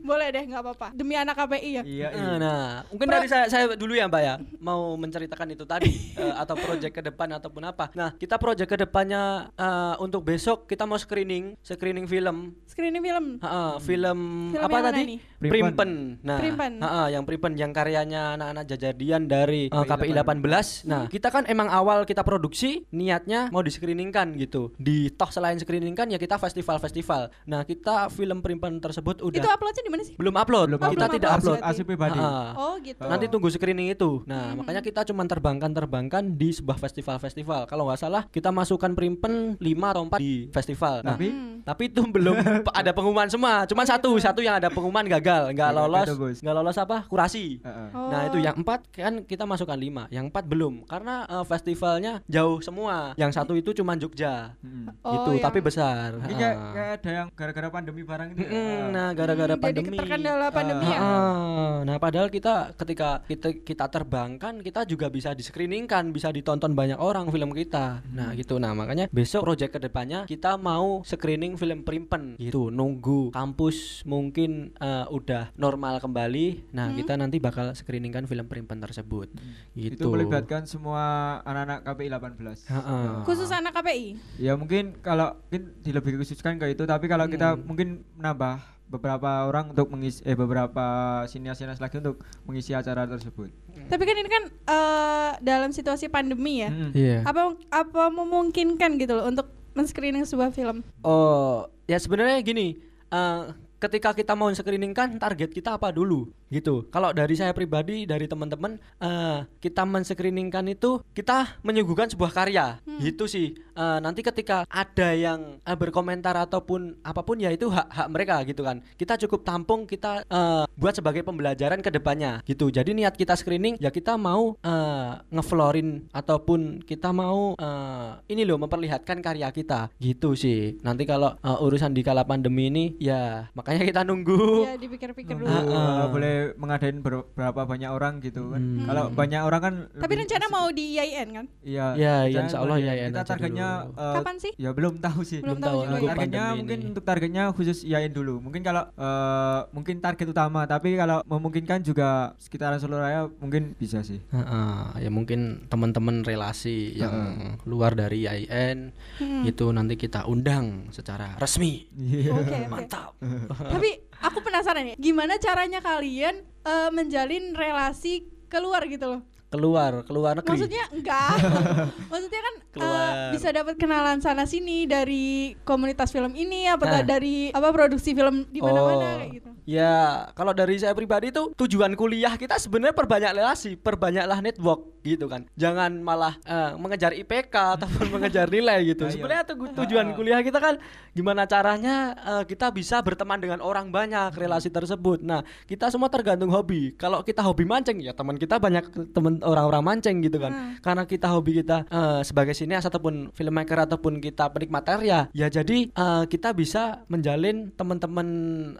Boleh 0.00 0.28
deh, 0.32 0.44
nggak 0.48 0.62
apa-apa. 0.64 0.86
Demi 0.96 1.14
anak 1.14 1.36
KPI 1.36 1.70
ya. 1.80 1.82
Iya, 1.84 2.08
iya. 2.12 2.24
Nah, 2.24 2.36
nah, 2.40 2.64
mungkin 2.88 3.06
dari 3.08 3.28
saya, 3.28 3.46
saya 3.46 3.64
dulu 3.76 3.92
ya 3.92 4.08
Mbak 4.08 4.22
ya 4.22 4.34
mau 4.60 4.96
menceritakan 4.96 5.54
itu 5.54 5.64
tadi 5.68 5.90
eh, 6.22 6.34
atau 6.34 6.56
proyek 6.56 6.92
ke 6.98 7.02
depan 7.04 7.36
ataupun 7.36 7.62
apa. 7.68 7.92
Nah, 7.92 8.16
kita 8.16 8.40
proyek 8.40 8.68
ke 8.70 8.76
depannya 8.80 9.52
eh, 9.54 9.94
untuk 10.00 10.24
besok 10.24 10.64
kita 10.66 10.88
mau 10.88 10.96
screening, 10.96 11.56
screening 11.60 12.08
film 12.08 12.56
Screening 12.70 13.02
film. 13.02 13.24
Ha, 13.42 13.82
film, 13.82 14.18
Film 14.54 14.62
apa 14.62 14.78
tadi? 14.88 15.18
Primpen. 15.36 15.50
Primpen. 15.50 15.90
Nah, 16.22 16.38
Primpen. 16.38 16.72
ha, 16.80 17.10
yang 17.10 17.26
Primpen 17.26 17.52
yang 17.58 17.74
karyanya 17.74 18.38
anak-anak 18.38 18.64
jajadian 18.70 19.26
dari 19.26 19.66
uh, 19.68 19.82
KPI 19.82 20.14
KPI 20.14 20.40
18. 20.40 20.86
Nah, 20.88 21.02
kita 21.10 21.28
kan 21.34 21.44
emang 21.50 21.66
awal 21.66 22.06
kita 22.06 22.22
produksi 22.22 22.86
niatnya 22.94 23.50
mau 23.50 23.60
di-screeningkan 23.60 24.38
gitu. 24.38 24.70
Di 24.78 25.10
toh 25.12 25.28
selain 25.28 25.58
screeningkan 25.58 26.14
ya 26.14 26.18
kita 26.22 26.38
festival-festival. 26.38 27.34
Nah, 27.50 27.66
kita 27.66 28.06
film 28.08 28.38
Primpen 28.38 28.78
tersebut 28.78 29.18
udah 29.30 29.38
Itu 29.38 29.48
uploadnya 29.48 29.82
di 29.82 29.90
mana 29.90 30.02
sih? 30.02 30.14
belum 30.14 30.34
upload. 30.36 30.66
Belum 30.68 30.80
Oh, 30.80 30.88
kita 30.88 30.98
belum 31.00 31.16
tidak 31.16 31.30
upload. 31.32 31.56
upload. 31.56 31.70
Asli 31.70 31.84
pribadi. 31.84 32.18
Oh, 32.52 32.74
gitu. 32.80 33.00
Nanti 33.02 33.24
tunggu 33.26 33.48
screening 33.48 33.88
itu. 33.90 34.10
Nah, 34.24 34.54
makanya 34.54 34.80
kita 34.80 35.00
cuma 35.04 35.22
terbangkan-terbangkan 35.24 36.34
di 36.34 36.50
sebuah 36.50 36.76
festival-festival. 36.76 37.64
Kalau 37.64 37.86
nggak 37.86 38.00
salah 38.00 38.22
kita 38.26 38.50
masukkan 38.50 38.90
Primpen 38.90 39.54
5 39.56 39.62
atau 39.86 40.02
4 40.04 40.18
di 40.18 40.32
festival. 40.48 41.00
Nah, 41.00 41.14
Tapi 41.14 41.28
tapi 41.62 41.82
itu 41.86 42.02
belum 42.02 42.34
ada 42.72 42.90
pengumuman 42.90 43.26
semua. 43.26 43.62
Cuma 43.64 43.84
satu, 43.84 44.16
satu 44.16 44.40
yang 44.40 44.56
ada 44.56 44.68
pengumuman 44.68 45.04
gagal, 45.06 45.52
nggak 45.52 45.70
lolos, 45.70 46.06
gitu, 46.08 46.26
nggak 46.40 46.54
lolos 46.54 46.76
apa? 46.76 47.04
Kurasi. 47.06 47.60
eh. 47.60 47.88
Nah 47.92 48.26
itu 48.26 48.36
Oh. 48.36 48.42
yang 48.42 48.56
empat 48.56 48.80
kan 48.90 49.22
kita 49.22 49.44
masukkan 49.44 49.76
lima, 49.76 50.08
yang 50.08 50.26
empat 50.26 50.44
belum 50.44 50.82
karena 50.84 51.22
eh, 51.22 51.44
festivalnya 51.44 52.24
jauh 52.26 52.58
semua. 52.58 53.12
Yang 53.14 53.30
satu 53.34 53.52
itu 53.52 53.70
cuma 53.72 53.92
Jogja, 53.94 54.56
Mm. 54.60 54.88
Oh, 55.00 55.12
gitu, 55.12 55.30
yang- 55.34 55.44
tapi 55.44 55.58
besar. 55.60 56.16
Ini 56.18 56.34
kayak, 56.34 56.56
kayak 56.72 56.90
ada 56.96 57.10
yang 57.12 57.28
gara-gara 57.30 57.68
pandemi 57.68 58.02
barang 58.02 58.28
itu. 58.30 58.40
ya. 58.40 58.48
Mm-mm, 58.48 58.80
nah 58.90 59.08
gara-gara 59.20 59.52
Hmm, 59.52 59.60
jadi 59.60 59.74
pandemi. 59.76 59.96
terkendala 59.98 60.46
pandemi 60.48 60.86
ya. 60.86 60.98
Ah, 60.98 61.74
nah 61.82 61.96
padahal 61.96 62.26
kita 62.26 62.72
ketika 62.74 63.20
kita 63.22 63.48
kita 63.60 63.84
terbangkan 63.86 64.58
kita 64.58 64.82
juga 64.84 65.06
bisa 65.06 65.30
di 65.30 65.40
screeningkan 65.40 66.08
bisa 66.08 66.28
ditonton 66.28 66.72
banyak 66.72 66.96
orang 66.96 67.28
film 67.28 67.52
kita. 67.52 68.00
Nah 68.08 68.32
gitu. 68.32 68.56
Nah 68.56 68.72
makanya 68.72 69.06
besok 69.08 69.44
project 69.44 69.70
ke 69.70 69.80
depannya 69.80 70.24
kita 70.24 70.56
mau 70.56 71.04
screening 71.04 71.54
film 71.54 71.82
Primpen. 71.82 72.34
Gitu. 72.36 72.70
Nunggu 72.70 73.28
kampus 73.30 74.00
mungkin 74.04 74.72
eh, 74.74 75.06
udah 75.06 75.52
normal 75.54 75.98
kembali. 75.98 76.72
Nah 76.72 76.90
kita 76.92 77.14
nanti 77.14 77.36
bakal 77.36 77.72
screeningkan 77.72 78.24
film 78.24 78.46
Primpen 78.46 78.80
tersebut. 78.80 79.28
Itu 79.72 79.94
gitu. 79.96 80.08
melibatkan 80.08 80.64
semua 80.64 81.02
anak-anak 81.42 81.84
KPI 81.84 82.08
18. 82.08 82.70
Ha-ha. 82.70 82.96
Khusus 83.22 83.50
anak 83.50 83.72
KPI. 83.72 84.16
Ya 84.38 84.54
mungkin 84.54 84.96
kalau 85.00 85.36
mungkin 85.42 85.74
dilebih 85.80 86.16
khususkan 86.16 86.56
ke 86.56 86.70
itu. 86.70 86.82
Tapi 86.82 87.04
kalau 87.04 87.26
kita 87.26 87.48
Hmm. 87.50 87.66
mungkin 87.66 87.88
menambah 88.14 88.62
beberapa 88.90 89.46
orang 89.46 89.70
untuk 89.70 89.86
mengisi 89.94 90.18
eh 90.26 90.34
beberapa 90.34 90.82
sinias-sinias 91.30 91.78
lagi 91.78 92.02
untuk 92.02 92.18
mengisi 92.42 92.74
acara 92.74 93.06
tersebut. 93.06 93.54
Tapi 93.86 94.02
kan 94.02 94.16
ini 94.18 94.30
kan 94.30 94.44
eh, 94.50 95.30
dalam 95.40 95.70
situasi 95.70 96.10
pandemi 96.10 96.66
ya. 96.66 96.70
Mm. 96.74 96.90
Iya. 96.90 97.18
Apa 97.22 97.54
apa 97.70 98.02
memungkinkan 98.10 98.98
gitu 98.98 99.14
loh 99.14 99.30
untuk 99.30 99.46
men-screening 99.78 100.26
sebuah 100.26 100.50
film? 100.50 100.82
Oh, 101.06 101.70
ya 101.86 102.02
sebenarnya 102.02 102.42
gini, 102.42 102.82
eh, 103.14 103.42
ketika 103.80 104.12
kita 104.12 104.36
mau 104.36 104.52
screening 104.52 104.92
kan 104.92 105.16
target 105.16 105.50
kita 105.50 105.80
apa 105.80 105.88
dulu 105.90 106.28
gitu. 106.52 106.84
Kalau 106.92 107.14
dari 107.16 107.32
saya 107.38 107.56
pribadi, 107.56 108.04
dari 108.04 108.26
teman-teman, 108.28 108.76
eh, 109.00 109.38
kita 109.62 109.86
men-screeningkan 109.86 110.66
itu 110.68 111.00
kita 111.14 111.58
menyuguhkan 111.64 112.10
sebuah 112.10 112.34
karya, 112.34 112.82
gitu 113.00 113.24
sih. 113.24 113.56
Eh, 113.56 113.98
nanti 114.04 114.20
ketika 114.20 114.68
ada 114.68 115.16
yang 115.16 115.62
eh, 115.64 115.78
berkomentar 115.78 116.36
ataupun 116.36 117.00
apa 117.00 117.24
pun 117.24 117.40
ya 117.40 117.48
itu 117.48 117.72
hak 117.72 117.88
hak 117.88 118.08
mereka 118.12 118.36
gitu 118.44 118.60
kan. 118.60 118.84
Kita 119.00 119.16
cukup 119.24 119.40
tampung, 119.46 119.88
kita 119.88 120.28
eh, 120.28 120.64
buat 120.76 120.92
sebagai 120.92 121.24
pembelajaran 121.24 121.80
ke 121.80 121.88
depannya 121.88 122.44
gitu. 122.44 122.68
Jadi 122.68 122.92
niat 122.92 123.16
kita 123.16 123.32
screening 123.38 123.80
ya 123.80 123.88
kita 123.88 124.20
mau 124.20 124.58
eh, 124.60 125.12
ngeflorin 125.32 126.12
ataupun 126.12 126.84
kita 126.84 127.14
mau 127.14 127.56
eh, 127.56 128.10
ini 128.28 128.44
loh 128.44 128.60
memperlihatkan 128.60 129.24
karya 129.24 129.48
kita 129.48 129.88
gitu 129.96 130.36
sih. 130.36 130.76
Nanti 130.84 131.08
kalau 131.08 131.32
eh, 131.40 131.64
urusan 131.64 131.96
di 131.96 132.04
kala 132.04 132.28
pandemi 132.28 132.68
ini 132.68 132.84
ya 133.00 133.48
makanya 133.70 133.86
kita 133.86 134.02
nunggu. 134.02 134.42
Ya 134.60 134.74
dipikir-pikir 134.76 135.30
Nunggu, 135.32 135.46
dulu. 135.46 135.70
Ah. 135.70 136.02
uh, 136.02 136.06
boleh 136.10 136.34
mengadain 136.56 136.98
ber- 136.98 137.30
berapa 137.30 137.62
banyak 137.62 137.86
orang 137.88 138.18
gitu 138.18 138.50
kan. 138.50 138.58
Hmm. 138.58 138.82
Kalau 138.84 139.04
banyak 139.10 139.40
orang 139.40 139.60
kan 139.60 139.74
Tapi 139.94 140.12
rencana 140.16 140.44
mau 140.48 140.66
di 140.68 140.98
IAIN 140.98 141.28
kan? 141.30 141.46
Iya. 141.62 141.86
Ya, 141.94 142.14
rencana 142.26 142.42
insya 142.44 142.58
Allah. 142.58 142.76
IAIN 142.76 143.10
Kita 143.10 143.22
targetnya 143.24 143.68
uh, 143.92 144.14
Kapan 144.18 144.36
sih? 144.36 144.52
Ya 144.56 144.70
belum 144.72 144.98
tahu 144.98 145.20
sih. 145.22 145.38
Belum 145.38 145.56
Belum 145.56 145.62
tahu 145.62 145.78
tahu 145.78 145.86
juga 145.86 146.02
ya. 146.02 146.10
targetnya 146.10 146.44
mungkin 146.58 146.76
ini. 146.76 146.88
untuk 146.90 147.04
targetnya 147.04 147.44
khusus 147.52 147.78
IAIN 147.80 148.10
dulu. 148.10 148.34
Mungkin 148.40 148.60
kalau 148.60 148.90
uh, 148.90 149.60
mungkin 149.70 150.02
target 150.02 150.26
utama, 150.26 150.66
tapi 150.66 150.96
kalau 150.96 151.22
memungkinkan 151.24 151.80
juga 151.80 152.10
sekitaran 152.36 152.76
Solo 152.76 152.98
Raya 152.98 153.30
mungkin 153.38 153.78
bisa 153.78 154.02
sih. 154.02 154.18
Heeh, 154.26 154.78
ya 154.98 155.10
mungkin 155.10 155.62
teman-teman 155.68 156.26
relasi 156.26 156.90
yang 156.92 157.14
luar 157.62 157.94
dari 157.94 158.26
IAIN 158.26 158.90
Hmm. 159.20 159.44
itu 159.44 159.68
nanti 159.68 159.94
kita 159.94 160.24
undang 160.24 160.88
secara 160.90 161.36
resmi. 161.36 161.84
Iya. 161.92 162.32
Oke, 162.32 162.56
oke. 162.56 162.58
Mantap. 162.66 163.12
Tapi 163.62 163.90
aku 164.20 164.38
penasaran 164.40 164.84
ya, 164.84 164.94
gimana 164.96 165.36
caranya 165.36 165.78
kalian 165.78 166.40
eh, 166.44 166.90
menjalin 166.90 167.52
relasi 167.52 168.24
keluar 168.46 168.84
gitu 168.84 169.06
loh? 169.06 169.22
Keluar, 169.50 170.06
keluar 170.06 170.38
negeri. 170.38 170.46
Maksudnya 170.46 170.84
enggak. 170.94 171.34
Maksudnya 172.14 172.38
kan 172.38 172.54
Keluar. 172.70 173.34
bisa 173.34 173.50
dapat 173.50 173.74
kenalan 173.74 174.22
sana 174.22 174.46
sini 174.46 174.86
dari 174.86 175.58
komunitas 175.66 176.14
film 176.14 176.38
ini 176.38 176.70
apa 176.70 176.86
Nah. 176.86 177.02
dari 177.02 177.50
apa 177.50 177.74
produksi 177.74 178.14
film 178.14 178.46
di 178.46 178.62
mana-mana 178.62 179.18
kayak 179.18 179.42
gitu. 179.42 179.50
Ya, 179.66 180.30
kalau 180.38 180.54
dari 180.54 180.78
saya 180.78 180.94
pribadi 180.94 181.34
itu 181.34 181.50
tujuan 181.58 181.98
kuliah 181.98 182.38
kita 182.38 182.62
sebenarnya 182.62 182.94
perbanyak 182.94 183.34
relasi, 183.34 183.74
perbanyaklah 183.74 184.38
network 184.38 184.99
gitu 185.02 185.26
kan. 185.26 185.46
Jangan 185.54 186.00
malah 186.00 186.36
eh, 186.44 186.72
mengejar 186.76 187.12
IPK 187.12 187.54
ataupun 187.80 188.06
mengejar 188.10 188.46
nilai 188.46 188.84
gitu. 188.86 189.06
Ayo. 189.06 189.14
Sebenarnya 189.16 189.44
tu- 189.48 189.72
tujuan 189.84 190.12
kuliah 190.14 190.40
kita 190.40 190.58
kan 190.58 190.78
gimana 191.12 191.44
caranya 191.44 192.14
eh, 192.16 192.44
kita 192.44 192.70
bisa 192.70 193.00
berteman 193.00 193.40
dengan 193.40 193.60
orang 193.60 193.90
banyak 193.90 194.36
relasi 194.36 194.68
tersebut. 194.68 195.20
Nah, 195.20 195.42
kita 195.66 195.90
semua 195.90 196.08
tergantung 196.08 196.50
hobi. 196.50 196.94
Kalau 196.94 197.20
kita 197.20 197.42
hobi 197.42 197.64
mancing 197.64 198.00
ya 198.00 198.12
teman 198.12 198.36
kita 198.36 198.56
banyak 198.56 199.12
teman 199.12 199.40
orang-orang 199.42 199.82
mancing 199.82 200.22
gitu 200.22 200.38
kan. 200.38 200.78
Karena 200.80 201.02
kita 201.04 201.28
hobi 201.28 201.60
kita 201.60 201.84
eh, 201.88 202.20
sebagai 202.22 202.54
sineas 202.54 202.86
ataupun 202.86 203.34
filmmaker 203.34 203.88
ataupun 203.88 204.20
kita 204.20 204.52
penikmat 204.52 204.84
karya, 204.86 205.26
ya 205.32 205.46
jadi 205.48 205.90
eh, 205.90 206.24
kita 206.28 206.52
bisa 206.52 207.02
menjalin 207.08 207.72
teman-teman 207.74 208.28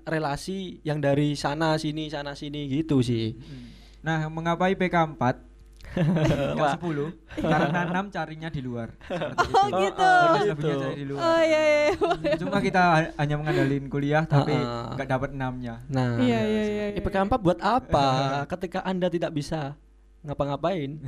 relasi 0.04 0.80
yang 0.82 1.00
dari 1.00 1.34
sana 1.34 1.76
sini 1.76 2.08
sana 2.08 2.32
sini 2.34 2.68
gitu 2.68 3.00
sih. 3.00 3.34
Nah, 4.00 4.32
mengapa 4.32 4.72
IPK 4.72 5.18
4? 5.18 5.49
Enggak 6.54 6.78
10 6.78 7.42
karena 7.42 7.80
6 8.02 8.14
carinya 8.14 8.48
di 8.48 8.60
luar. 8.60 8.88
Oh 9.10 9.66
itu. 9.66 9.80
gitu. 9.82 10.06
Lebih 10.06 10.40
gitu. 10.40 10.50
lebihnya 10.54 10.74
cari 10.78 10.94
di 10.94 11.06
luar. 11.06 11.20
Oh 11.20 11.40
iya 11.40 11.60
iya. 11.60 11.78
iya. 11.90 12.34
Cuma 12.36 12.56
kita 12.58 12.82
ha- 12.82 13.12
hanya 13.16 13.34
mengandalkan 13.36 13.86
kuliah 13.86 14.22
tapi 14.24 14.54
Heeh. 14.54 14.84
nggak 14.94 15.08
dapat 15.08 15.30
6-nya. 15.32 15.74
Nah, 15.86 16.10
Iya 16.16 16.40
iya 16.40 16.62
iya. 16.64 16.84
iya. 16.92 16.96
IPK 16.96 17.16
4 17.26 17.34
buat 17.36 17.58
apa 17.58 18.06
ketika 18.52 18.80
Anda 18.82 19.06
tidak 19.06 19.30
bisa 19.30 19.74
ngapa-ngapain? 20.20 21.00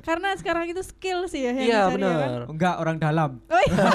Karena 0.00 0.38
sekarang 0.38 0.70
itu 0.70 0.78
skill 0.80 1.26
sih 1.26 1.42
ya 1.42 1.50
yang 1.50 1.58
Iya, 1.58 1.80
dicari 1.82 1.82
ya 1.82 1.82
kan? 1.82 1.94
benar. 1.98 2.40
Enggak 2.46 2.74
orang 2.78 2.96
dalam. 2.96 3.30
Oh 3.44 3.58
iya, 3.58 3.86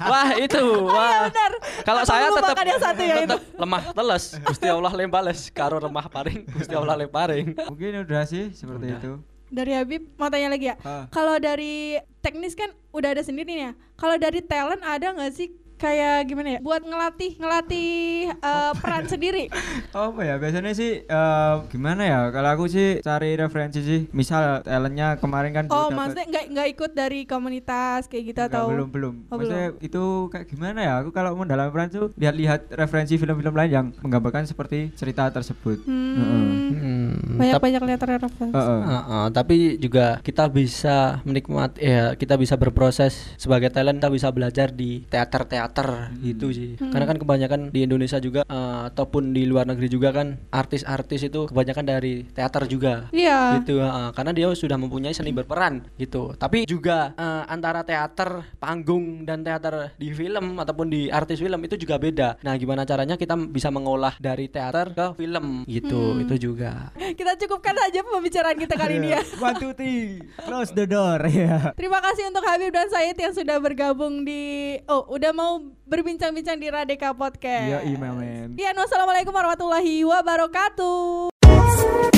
Wah, 0.00 0.28
itu. 0.38 0.62
iya 0.62 0.86
Wah. 0.88 1.20
benar. 1.26 1.52
Kalau 1.82 2.00
Aku 2.00 2.08
saya 2.08 2.26
tetap 2.30 2.56
yang 2.62 2.78
satu 2.80 3.02
ya 3.02 3.14
itu. 3.18 3.22
tetap 3.26 3.40
lemah 3.58 3.82
teles. 3.90 4.24
Gusti 4.40 4.68
Allah 4.70 4.92
lembales 4.94 5.40
karo 5.50 5.76
remah 5.76 6.06
paring, 6.06 6.46
Gusti 6.48 6.70
Allah 6.70 6.94
lemparing. 6.96 7.50
Mungkin 7.66 8.06
udah 8.06 8.22
sih 8.22 8.54
seperti 8.54 8.86
Udah. 8.88 9.00
itu. 9.02 9.12
Dari 9.52 9.76
Habib 9.76 10.16
mau 10.16 10.32
tanya 10.32 10.48
lagi 10.48 10.72
ya. 10.72 10.76
Kalau 11.12 11.36
dari 11.36 12.00
teknis 12.24 12.56
kan 12.56 12.72
udah 12.96 13.12
ada 13.12 13.20
sendiri 13.20 13.52
nih 13.52 13.68
ya. 13.68 13.72
Kalau 14.00 14.16
dari 14.16 14.40
talent 14.40 14.80
ada 14.80 15.12
nggak 15.12 15.32
sih 15.36 15.52
kayak 15.82 16.30
gimana 16.30 16.48
ya? 16.54 16.60
Buat 16.62 16.82
ngelatih 16.86 17.32
ngelatih 17.42 17.90
eh, 18.30 18.72
peran 18.78 19.04
sendiri. 19.10 19.44
Oh, 19.92 20.14
apa 20.14 20.22
ya? 20.22 20.34
Biasanya 20.38 20.72
sih 20.72 21.02
eh, 21.02 21.54
gimana 21.68 22.02
ya? 22.06 22.20
Kalau 22.30 22.48
aku 22.54 22.64
sih 22.70 23.02
cari 23.02 23.34
referensi 23.34 23.82
sih. 23.82 24.00
Misal 24.14 24.62
talentnya 24.62 25.18
kemarin 25.18 25.50
kan 25.50 25.64
Oh, 25.66 25.90
maksudnya 25.90 26.28
nggak 26.30 26.44
nggak 26.54 26.68
ikut 26.78 26.90
dari 26.94 27.20
komunitas 27.26 28.06
kayak 28.06 28.24
gitu 28.30 28.40
Enggak, 28.40 28.54
atau? 28.54 28.66
belum 28.70 28.88
belum. 28.94 29.14
Oh, 29.28 29.36
maksudnya 29.40 29.68
itu 29.82 30.02
kayak 30.30 30.46
gimana 30.46 30.78
ya? 30.78 30.92
Aku 31.02 31.10
kalau 31.10 31.34
mendalami 31.34 31.74
peran 31.74 31.90
tuh 31.90 32.14
lihat-lihat 32.14 32.70
referensi 32.76 33.18
film-film 33.18 33.52
lain 33.56 33.70
yang 33.72 33.86
menggambarkan 34.04 34.46
seperti 34.46 34.94
cerita 34.94 35.26
tersebut. 35.34 35.82
Hmm, 35.82 36.70
Hmm, 36.72 37.38
banyak 37.40 37.58
banyak 37.58 37.82
lihat 37.88 38.00
referensi. 38.04 38.54
Heeh. 38.54 38.80
Heeh, 38.84 39.26
tapi 39.32 39.56
juga 39.80 40.20
kita 40.20 40.46
bisa 40.52 41.20
menikmati 41.24 41.80
ya 41.80 42.12
kita 42.14 42.36
bisa 42.36 42.54
berproses 42.60 43.16
sebagai 43.40 43.72
talent 43.72 43.98
kita 43.98 44.10
bisa 44.12 44.28
belajar 44.34 44.68
di 44.70 45.04
teater-teater 45.72 46.20
gitu 46.20 46.46
sih. 46.52 46.70
Karena 46.76 47.06
kan 47.08 47.18
kebanyakan 47.18 47.60
di 47.72 47.80
Indonesia 47.88 48.20
juga 48.20 48.44
eh, 48.44 48.80
ataupun 48.92 49.32
di 49.32 49.48
luar 49.48 49.64
negeri 49.64 49.88
juga 49.88 50.12
kan 50.12 50.36
artis-artis 50.52 51.32
itu 51.32 51.48
kebanyakan 51.48 51.84
dari 51.88 52.28
teater 52.28 52.68
juga. 52.68 53.08
Iya. 53.12 53.62
gitu 53.62 53.80
heeh, 53.80 54.08
karena 54.12 54.32
dia 54.36 54.46
sudah 54.52 54.76
mempunyai 54.76 55.16
seni 55.16 55.32
berperan 55.32 55.88
gitu. 55.96 56.36
Tapi 56.36 56.68
juga 56.68 57.16
eh, 57.16 57.44
antara 57.48 57.82
teater 57.82 58.44
panggung 58.60 59.24
dan 59.24 59.40
teater 59.40 59.96
di 59.96 60.12
film 60.12 60.60
ataupun 60.60 60.92
di 60.92 61.08
artis 61.08 61.40
film 61.40 61.58
itu 61.64 61.80
juga 61.80 61.96
beda. 61.96 62.28
Nah 62.44 62.54
gimana 62.60 62.84
caranya 62.84 63.16
kita 63.16 63.34
bisa 63.34 63.72
mengolah 63.72 64.14
dari 64.20 64.52
teater 64.52 64.92
ke 64.92 65.06
film? 65.16 65.64
Gitu 65.64 66.20
itu 66.28 66.52
juga. 66.52 66.92
Kita 66.94 67.34
cukupkan 67.40 67.74
saja 67.74 68.04
pembicaraan 68.04 68.58
kita 68.60 68.74
kali 68.76 69.00
ini 69.00 69.16
ya. 69.16 69.20
One 69.44 69.56
two 69.56 69.72
three, 69.72 70.20
close 70.44 70.70
the 70.76 70.84
door. 70.84 71.24
Ya. 71.32 71.72
Terima 71.74 71.96
kasih 72.04 72.28
untuk 72.28 72.44
Habib 72.44 72.76
dan 72.76 72.92
Said 72.92 73.16
yang 73.16 73.32
sudah 73.32 73.56
bergabung 73.56 74.20
di 74.20 74.76
oh 74.84 75.08
udah 75.08 75.32
mau 75.32 75.61
berbincang-bincang 75.86 76.58
di 76.58 76.68
Radeka 76.68 77.14
Podcast. 77.16 77.68
Iya, 77.68 77.80
email 77.86 78.14
men. 78.16 78.48
Iya, 78.56 78.76
wassalamualaikum 78.76 79.32
warahmatullahi 79.32 80.04
wabarakatuh. 80.06 82.11